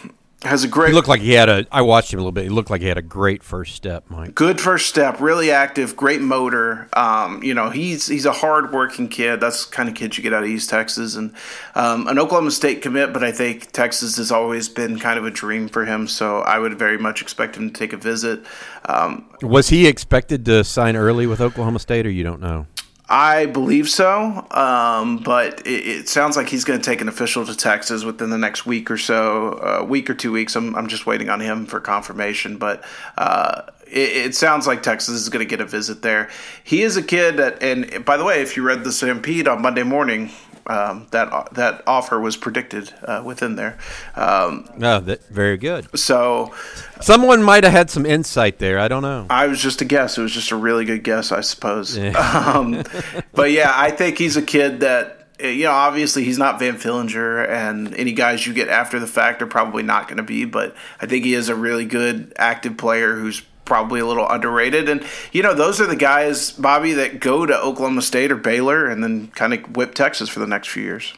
has 0.43 0.65
a 0.65 0.69
great. 0.69 0.89
He 0.89 0.95
looked 0.95 1.09
like 1.09 1.21
he 1.21 1.33
had 1.33 1.51
a. 1.51 1.67
I 1.71 1.83
watched 1.83 2.13
him 2.13 2.19
a 2.19 2.23
little 2.23 2.33
bit. 2.33 2.45
He 2.45 2.49
looked 2.49 2.71
like 2.71 2.81
he 2.81 2.87
had 2.87 2.97
a 2.97 3.03
great 3.03 3.43
first 3.43 3.75
step, 3.75 4.05
Mike. 4.09 4.35
Good 4.35 4.59
first 4.59 4.89
step. 4.89 5.21
Really 5.21 5.51
active. 5.51 5.97
Great 5.97 6.23
motor. 6.23 6.89
Um, 6.95 7.43
you 7.43 7.53
know, 7.53 7.69
he's 7.69 8.07
he's 8.07 8.25
a 8.25 8.33
hard 8.33 8.73
working 8.73 9.09
kid. 9.09 9.41
That's 9.41 9.67
the 9.67 9.73
kind 9.75 9.89
of 9.89 9.95
kid 9.95 10.17
you 10.17 10.23
get 10.23 10.33
out 10.33 10.43
of 10.43 10.49
East 10.49 10.71
Texas, 10.71 11.15
and 11.15 11.35
um, 11.75 12.07
an 12.09 12.19
Oklahoma 12.19 12.53
State 12.53 12.81
commit. 12.81 13.13
But 13.13 13.23
I 13.23 13.33
think 13.33 13.71
Texas 13.73 14.17
has 14.17 14.33
always 14.33 14.71
been 14.71 14.99
kind 14.99 15.19
of 15.19 15.27
a 15.27 15.31
dream 15.31 15.69
for 15.69 15.85
him. 15.85 16.09
So 16.09 16.39
I 16.39 16.59
would 16.59 16.79
very 16.79 16.97
much 16.97 17.21
expect 17.21 17.57
him 17.57 17.71
to 17.71 17.79
take 17.79 17.93
a 17.93 17.99
visit. 17.99 18.43
Um, 18.87 19.29
Was 19.43 19.69
he 19.69 19.87
expected 19.87 20.47
to 20.47 20.65
sign 20.65 20.97
early 20.97 21.27
with 21.27 21.43
Oklahoma 21.43 21.81
State, 21.81 22.07
or 22.07 22.11
you 22.11 22.25
don't 22.25 22.41
know? 22.41 22.67
I 23.13 23.47
believe 23.47 23.89
so, 23.89 24.47
um, 24.53 25.19
but 25.19 25.67
it, 25.67 25.87
it, 25.87 26.09
sounds 26.09 26.37
like 26.37 26.49
he's 26.49 26.63
going 26.63 26.79
to 26.79 26.85
take 26.85 27.01
an 27.01 27.09
official 27.09 27.45
to 27.45 27.57
Texas 27.57 28.05
within 28.05 28.31
the 28.31 28.39
next 28.39 28.67
week 28.67 28.89
or 28.89 28.97
so, 28.97 29.55
a 29.55 29.83
uh, 29.83 29.85
week 29.85 30.09
or 30.09 30.15
two 30.15 30.31
weeks. 30.31 30.55
I'm, 30.55 30.77
I'm 30.77 30.87
just 30.87 31.07
waiting 31.07 31.29
on 31.29 31.41
him 31.41 31.67
for 31.67 31.81
confirmation, 31.81 32.57
but 32.57 32.85
uh, 33.19 33.63
it, 33.89 34.27
it, 34.27 34.35
sounds 34.37 34.69
like 34.69 34.85
Texas 34.85 35.17
is 35.17 35.29
going 35.29 35.45
to 35.45 35.51
get 35.51 35.61
a 35.61 35.65
visit 35.67 36.03
there. 36.03 36.31
He 36.63 36.83
is 36.83 36.97
a 36.97 37.03
kid 37.03 37.39
that, 37.39 37.61
and 37.61 38.05
by 38.05 38.17
the 38.17 38.23
way, 38.23 38.43
if 38.43 38.57
you 38.57 38.63
read 38.63 38.85
the 38.85 38.93
Stampede 38.93 39.49
on 39.49 39.61
Monday 39.61 39.83
morning, 39.83 40.31
um, 40.67 41.07
that 41.11 41.55
that 41.55 41.83
offer 41.87 42.21
was 42.21 42.37
predicted 42.37 42.93
uh, 43.05 43.23
within 43.25 43.57
there. 43.57 43.79
Um, 44.17 44.69
oh, 44.81 45.01
that 45.01 45.27
very 45.29 45.57
good. 45.57 45.99
So, 45.99 46.55
someone 47.01 47.43
might 47.43 47.65
have 47.65 47.73
had 47.73 47.91
some 47.91 48.07
insight 48.07 48.59
there. 48.59 48.79
I 48.79 48.89
don't 48.89 49.03
know. 49.03 49.27
I 49.31 49.47
was 49.47 49.61
just 49.61 49.81
a 49.81 49.85
guess. 49.85 50.19
It 50.19 50.23
was 50.23 50.33
just 50.33 50.51
a 50.51 50.57
really 50.57 50.85
good 50.85 51.05
guess, 51.05 51.33
I 51.33 51.41
suppose. 51.41 51.97
Yeah. 51.97 52.11
um, 52.55 52.83
but 53.33 53.51
yeah, 53.51 53.73
I 53.75 53.91
think 53.91 54.19
he's 54.19 54.37
a 54.37 54.43
kid 54.43 54.81
that 54.81 55.17
you 55.43 55.65
know, 55.65 55.73
obviously 55.73 56.25
he's 56.25 56.39
not 56.39 56.59
Van 56.59 56.77
Fillinger, 56.77 57.49
and 57.49 57.95
any 57.95 58.13
guys 58.13 58.47
you 58.47 58.53
get 58.53 58.69
after 58.69 58.99
the 58.99 59.07
fact 59.07 59.41
are 59.43 59.47
probably 59.47 59.83
not 59.83 60.07
going 60.07 60.19
to 60.19 60.23
be. 60.23 60.45
But 60.45 60.75
I 61.01 61.07
think 61.07 61.25
he 61.25 61.35
is 61.35 61.49
a 61.49 61.55
really 61.55 61.87
good 61.87 62.33
active 62.37 62.77
player 62.77 63.15
who's 63.15 63.43
probably 63.71 64.01
a 64.01 64.07
little 64.07 64.29
underrated. 64.29 64.89
And 64.89 65.07
you 65.31 65.45
know, 65.45 65.55
those 65.55 65.81
are 65.81 65.87
the 65.87 65.95
guys, 65.95 66.51
Bobby, 66.51 66.93
that 66.95 67.21
go 67.21 67.47
to 67.47 67.57
Oklahoma 67.57 68.03
State 68.03 68.33
or 68.33 68.37
Baylor 68.37 68.87
and 68.87 69.01
then 69.01 69.29
kind 69.29 69.55
of 69.55 69.77
whip 69.77 69.95
Texas 69.95 70.29
for 70.29 70.41
the 70.41 70.47
next 70.49 70.71
few 70.71 70.83
years. 70.83 71.15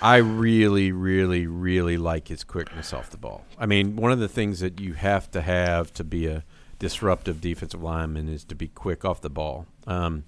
I 0.00 0.18
really, 0.18 0.92
really, 0.92 1.48
really 1.48 1.96
like 1.98 2.28
his 2.28 2.44
quickness 2.44 2.92
off 2.92 3.10
the 3.10 3.16
ball. 3.16 3.44
I 3.58 3.66
mean, 3.66 3.96
one 3.96 4.12
of 4.12 4.20
the 4.20 4.28
things 4.28 4.60
that 4.60 4.78
you 4.80 4.92
have 4.92 5.28
to 5.32 5.40
have 5.40 5.92
to 5.94 6.04
be 6.04 6.26
a 6.26 6.44
disruptive 6.78 7.40
defensive 7.40 7.82
lineman 7.82 8.28
is 8.28 8.44
to 8.44 8.54
be 8.54 8.68
quick 8.68 9.04
off 9.04 9.20
the 9.20 9.28
ball. 9.28 9.66
Um, 9.88 10.22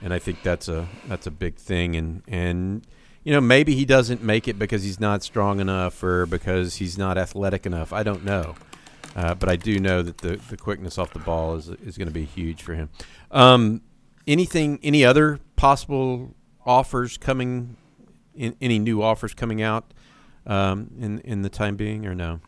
and 0.00 0.14
I 0.14 0.20
think 0.20 0.44
that's 0.44 0.68
a 0.68 0.86
that's 1.08 1.26
a 1.26 1.32
big 1.32 1.56
thing. 1.56 1.96
And 1.96 2.22
and 2.28 2.86
you 3.24 3.32
know 3.32 3.40
maybe 3.40 3.74
he 3.74 3.84
doesn't 3.84 4.22
make 4.22 4.46
it 4.46 4.60
because 4.60 4.84
he's 4.84 5.00
not 5.00 5.24
strong 5.24 5.58
enough 5.58 6.00
or 6.04 6.24
because 6.24 6.76
he's 6.76 6.96
not 6.96 7.18
athletic 7.18 7.66
enough. 7.66 7.92
I 7.92 8.04
don't 8.04 8.24
know. 8.24 8.54
Uh, 9.16 9.34
but 9.34 9.48
I 9.48 9.56
do 9.56 9.80
know 9.80 10.02
that 10.02 10.18
the, 10.18 10.36
the 10.50 10.58
quickness 10.58 10.98
off 10.98 11.14
the 11.14 11.18
ball 11.18 11.56
is 11.56 11.70
is 11.70 11.96
going 11.96 12.08
to 12.08 12.14
be 12.14 12.24
huge 12.24 12.62
for 12.62 12.74
him. 12.74 12.90
Um, 13.30 13.80
anything, 14.26 14.78
any 14.82 15.06
other 15.06 15.40
possible 15.56 16.34
offers 16.66 17.16
coming? 17.16 17.76
In, 18.34 18.54
any 18.60 18.78
new 18.78 19.02
offers 19.02 19.32
coming 19.32 19.62
out 19.62 19.94
um, 20.46 20.90
in 21.00 21.20
in 21.20 21.40
the 21.40 21.48
time 21.48 21.76
being, 21.76 22.04
or 22.04 22.14
no? 22.14 22.40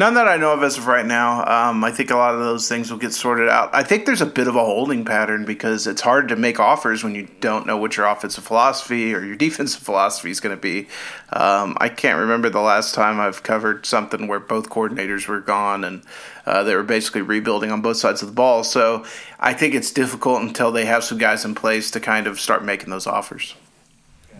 None 0.00 0.14
that 0.14 0.28
I 0.28 0.38
know 0.38 0.54
of 0.54 0.62
as 0.62 0.78
of 0.78 0.86
right 0.86 1.04
now. 1.04 1.44
Um, 1.44 1.84
I 1.84 1.90
think 1.90 2.10
a 2.10 2.16
lot 2.16 2.32
of 2.32 2.40
those 2.40 2.66
things 2.66 2.90
will 2.90 2.98
get 2.98 3.12
sorted 3.12 3.50
out. 3.50 3.68
I 3.74 3.82
think 3.82 4.06
there's 4.06 4.22
a 4.22 4.26
bit 4.26 4.46
of 4.46 4.56
a 4.56 4.64
holding 4.64 5.04
pattern 5.04 5.44
because 5.44 5.86
it's 5.86 6.00
hard 6.00 6.28
to 6.28 6.36
make 6.36 6.58
offers 6.58 7.04
when 7.04 7.14
you 7.14 7.28
don't 7.40 7.66
know 7.66 7.76
what 7.76 7.98
your 7.98 8.06
offensive 8.06 8.42
philosophy 8.44 9.14
or 9.14 9.22
your 9.22 9.36
defensive 9.48 9.82
philosophy 9.82 10.30
is 10.30 10.40
going 10.40 10.56
to 10.56 10.60
be. 10.60 10.88
Um, 11.34 11.76
I 11.82 11.90
can't 11.90 12.18
remember 12.18 12.48
the 12.48 12.62
last 12.62 12.94
time 12.94 13.20
I've 13.20 13.42
covered 13.42 13.84
something 13.84 14.26
where 14.26 14.40
both 14.40 14.70
coordinators 14.70 15.28
were 15.28 15.40
gone 15.40 15.84
and 15.84 16.02
uh, 16.46 16.62
they 16.62 16.74
were 16.74 16.82
basically 16.82 17.20
rebuilding 17.20 17.70
on 17.70 17.82
both 17.82 17.98
sides 17.98 18.22
of 18.22 18.28
the 18.28 18.34
ball. 18.34 18.64
So 18.64 19.04
I 19.38 19.52
think 19.52 19.74
it's 19.74 19.90
difficult 19.90 20.40
until 20.40 20.72
they 20.72 20.86
have 20.86 21.04
some 21.04 21.18
guys 21.18 21.44
in 21.44 21.54
place 21.54 21.90
to 21.90 22.00
kind 22.00 22.26
of 22.26 22.40
start 22.40 22.64
making 22.64 22.88
those 22.88 23.06
offers. 23.06 23.54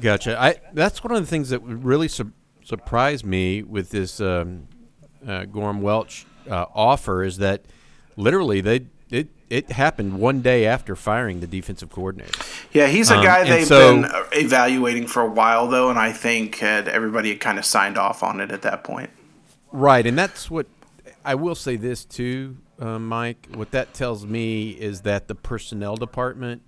Gotcha. 0.00 0.40
I 0.40 0.56
that's 0.72 1.04
one 1.04 1.12
of 1.12 1.20
the 1.20 1.26
things 1.26 1.50
that 1.50 1.60
really 1.60 2.08
su- 2.08 2.32
surprised 2.64 3.26
me 3.26 3.62
with 3.62 3.90
this. 3.90 4.22
Um, 4.22 4.68
uh, 5.26 5.44
Gorham 5.44 5.82
Welch 5.82 6.26
uh, 6.48 6.66
offer 6.74 7.22
is 7.22 7.38
that 7.38 7.62
literally 8.16 8.60
they 8.60 8.86
it 9.10 9.28
it 9.48 9.72
happened 9.72 10.20
one 10.20 10.40
day 10.40 10.64
after 10.64 10.94
firing 10.94 11.40
the 11.40 11.46
defensive 11.46 11.90
coordinator. 11.90 12.38
Yeah, 12.72 12.86
he's 12.86 13.10
a 13.10 13.16
um, 13.16 13.24
guy 13.24 13.44
they've 13.44 13.66
so, 13.66 14.02
been 14.02 14.10
evaluating 14.32 15.08
for 15.08 15.22
a 15.22 15.30
while 15.30 15.66
though, 15.66 15.90
and 15.90 15.98
I 15.98 16.12
think 16.12 16.56
had 16.58 16.88
everybody 16.88 17.30
had 17.30 17.40
kind 17.40 17.58
of 17.58 17.64
signed 17.64 17.98
off 17.98 18.22
on 18.22 18.40
it 18.40 18.52
at 18.52 18.62
that 18.62 18.84
point. 18.84 19.10
Right, 19.72 20.06
and 20.06 20.16
that's 20.16 20.50
what 20.50 20.66
I 21.24 21.34
will 21.34 21.56
say 21.56 21.76
this 21.76 22.04
too, 22.04 22.58
uh, 22.78 22.98
Mike. 22.98 23.48
What 23.54 23.72
that 23.72 23.92
tells 23.92 24.24
me 24.24 24.70
is 24.70 25.02
that 25.02 25.26
the 25.26 25.34
personnel 25.34 25.96
department 25.96 26.62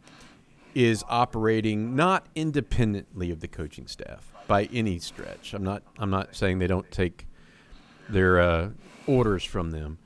is 0.75 1.05
operating 1.09 1.95
not 1.95 2.27
independently 2.35 3.31
of 3.31 3.41
the 3.41 3.49
coaching 3.49 3.87
staff 3.87 4.33
by 4.49 4.65
any 4.73 4.99
stretch. 4.99 5.55
I'm 5.55 5.63
not. 5.63 5.83
I'm 5.99 6.11
not 6.11 6.35
saying 6.35 6.59
they 6.59 6.67
don't 6.67 6.91
take 6.91 7.27
their 8.13 8.41
uh, 8.41 8.71
orders 9.07 9.45
from 9.45 9.71
them. 9.71 9.99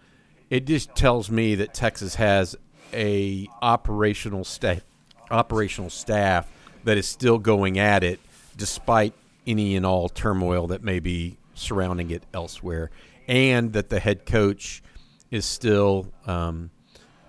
It 0.49 0.67
just 0.67 0.95
tells 0.95 1.31
me 1.31 1.57
that 1.57 1.75
Texas 1.75 2.15
has 2.15 2.57
a 2.93 3.49
operational 3.61 4.45
staff, 4.45 4.83
operational 5.31 5.91
staff 5.91 6.51
that 6.85 6.97
is 6.97 7.07
still 7.07 7.39
going 7.39 7.79
at 7.79 8.05
it 8.05 8.21
despite 8.57 9.13
any 9.47 9.77
and 9.77 9.85
all 9.85 10.09
turmoil 10.09 10.69
that 10.69 10.83
may 10.83 11.01
be 11.01 11.37
surrounding 11.55 12.11
it 12.11 12.23
elsewhere, 12.33 12.91
and 13.27 13.73
that 13.73 13.89
the 13.89 14.01
head 14.01 14.25
coach 14.25 14.83
is 15.31 15.45
still 15.45 16.13
um, 16.27 16.71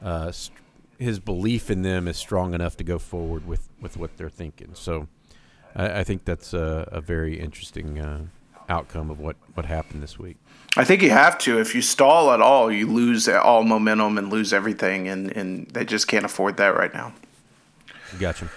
uh, 0.02 0.32
st- 0.32 0.58
his 1.00 1.20
belief 1.20 1.70
in 1.70 1.82
them 1.82 2.08
is 2.08 2.18
strong 2.18 2.54
enough 2.54 2.78
to 2.78 2.84
go 2.84 3.00
forward 3.00 3.48
with, 3.48 3.70
with 3.82 3.98
what 3.98 4.16
they're 4.18 4.30
thinking. 4.30 4.72
So 4.74 5.08
I, 5.76 6.00
I 6.00 6.04
think 6.04 6.26
that's 6.26 6.54
a, 6.54 6.88
a 6.92 7.02
very 7.02 7.40
interesting 7.40 8.00
uh, 8.00 8.26
outcome 8.70 9.10
of 9.10 9.20
what, 9.20 9.36
what 9.54 9.66
happened 9.66 10.04
this 10.04 10.20
week. 10.20 10.38
I 10.76 10.84
think 10.84 11.02
you 11.02 11.10
have 11.10 11.38
to. 11.40 11.60
If 11.60 11.74
you 11.74 11.82
stall 11.82 12.32
at 12.32 12.42
all, 12.42 12.72
you 12.72 12.88
lose 12.88 13.28
all 13.28 13.64
momentum 13.64 14.18
and 14.18 14.30
lose 14.30 14.54
everything, 14.54 15.08
and, 15.08 15.32
and 15.36 15.68
they 15.70 15.86
just 15.86 16.08
can't 16.08 16.26
afford 16.26 16.58
that 16.58 16.76
right 16.76 16.94
now. 16.94 17.14
Gotcha. 18.20 18.50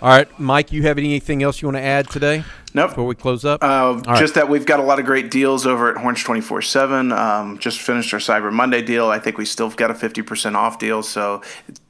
All 0.00 0.08
right, 0.08 0.38
Mike, 0.38 0.70
you 0.70 0.84
have 0.84 0.96
anything 0.96 1.42
else 1.42 1.60
you 1.60 1.66
want 1.66 1.76
to 1.76 1.82
add 1.82 2.08
today? 2.08 2.44
Nope. 2.72 2.90
Before 2.90 3.06
we 3.06 3.16
close 3.16 3.44
up? 3.44 3.64
Uh, 3.64 3.96
just 3.96 4.06
right. 4.06 4.34
that 4.34 4.48
we've 4.48 4.64
got 4.64 4.78
a 4.78 4.82
lot 4.84 5.00
of 5.00 5.06
great 5.06 5.28
deals 5.28 5.66
over 5.66 5.90
at 5.90 5.96
Horns 5.96 6.22
24 6.22 6.58
um, 6.58 6.62
7. 6.62 7.58
Just 7.58 7.80
finished 7.80 8.14
our 8.14 8.20
Cyber 8.20 8.52
Monday 8.52 8.80
deal. 8.80 9.08
I 9.08 9.18
think 9.18 9.38
we 9.38 9.44
still 9.44 9.70
got 9.70 9.90
a 9.90 9.94
50% 9.94 10.54
off 10.54 10.78
deal. 10.78 11.02
So 11.02 11.42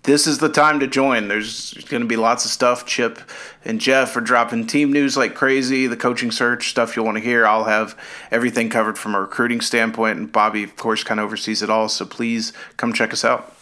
this 0.05 0.27
is 0.27 0.38
the 0.38 0.49
time 0.49 0.81
to 0.81 0.87
join. 0.87 1.29
There's 1.29 1.75
going 1.90 2.01
to 2.01 2.07
be 2.07 2.16
lots 2.16 2.47
of 2.47 2.51
stuff. 2.51 2.87
Chip 2.87 3.18
and 3.66 3.79
Jeff 3.79 4.16
are 4.16 4.23
dropping 4.23 4.66
team 4.66 4.90
news 4.90 5.18
like 5.18 5.35
crazy, 5.35 5.87
the 5.87 5.97
coaching 5.97 6.31
search 6.31 6.71
stuff 6.71 6.97
you'll 6.97 7.05
want 7.05 7.18
to 7.18 7.23
hear. 7.23 7.47
I'll 7.47 7.64
have 7.64 7.94
everything 8.31 8.71
covered 8.71 8.97
from 8.97 9.14
a 9.14 9.21
recruiting 9.21 9.61
standpoint. 9.61 10.18
And 10.18 10.33
Bobby, 10.33 10.62
of 10.62 10.77
course, 10.77 11.05
kind 11.05 11.21
of 11.21 11.27
oversees 11.27 11.61
it 11.61 11.68
all. 11.68 11.90
So 11.90 12.07
please 12.07 12.55
come 12.79 12.94
check 12.94 13.12
us 13.12 13.23
out. 13.23 13.55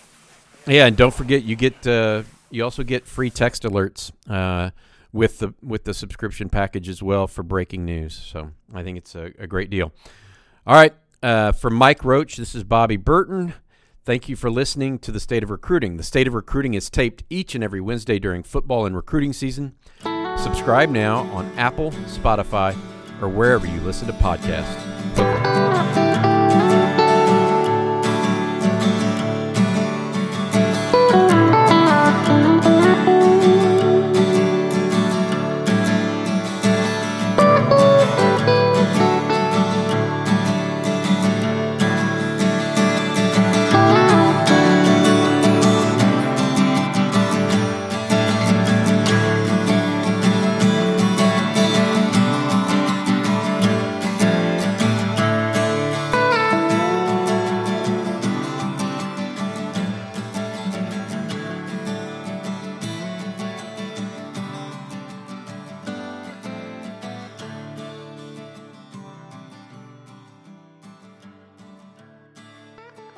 Yeah, 0.68 0.86
and 0.86 0.96
don't 0.96 1.14
forget, 1.14 1.42
you 1.42 1.56
get. 1.56 1.84
Uh, 1.84 2.22
you 2.50 2.64
also 2.64 2.82
get 2.82 3.06
free 3.06 3.30
text 3.30 3.62
alerts 3.62 4.12
uh, 4.28 4.70
with 5.12 5.38
the 5.38 5.54
with 5.62 5.84
the 5.84 5.94
subscription 5.94 6.48
package 6.48 6.88
as 6.88 7.02
well 7.02 7.26
for 7.26 7.42
breaking 7.42 7.84
news. 7.84 8.14
So 8.14 8.50
I 8.74 8.82
think 8.82 8.98
it's 8.98 9.14
a, 9.14 9.32
a 9.38 9.46
great 9.46 9.70
deal. 9.70 9.92
All 10.66 10.74
right, 10.74 10.94
uh, 11.22 11.52
for 11.52 11.70
Mike 11.70 12.04
Roach, 12.04 12.36
this 12.36 12.54
is 12.54 12.64
Bobby 12.64 12.96
Burton. 12.96 13.54
Thank 14.04 14.28
you 14.28 14.36
for 14.36 14.50
listening 14.50 15.00
to 15.00 15.10
the 15.10 15.18
State 15.18 15.42
of 15.42 15.50
Recruiting. 15.50 15.96
The 15.96 16.04
State 16.04 16.28
of 16.28 16.34
Recruiting 16.34 16.74
is 16.74 16.88
taped 16.88 17.24
each 17.28 17.56
and 17.56 17.64
every 17.64 17.80
Wednesday 17.80 18.20
during 18.20 18.44
football 18.44 18.86
and 18.86 18.94
recruiting 18.94 19.32
season. 19.32 19.74
Subscribe 20.38 20.90
now 20.90 21.22
on 21.32 21.46
Apple, 21.58 21.90
Spotify, 22.06 22.72
or 23.20 23.28
wherever 23.28 23.66
you 23.66 23.80
listen 23.80 24.06
to 24.06 24.12
podcasts. 24.14 25.75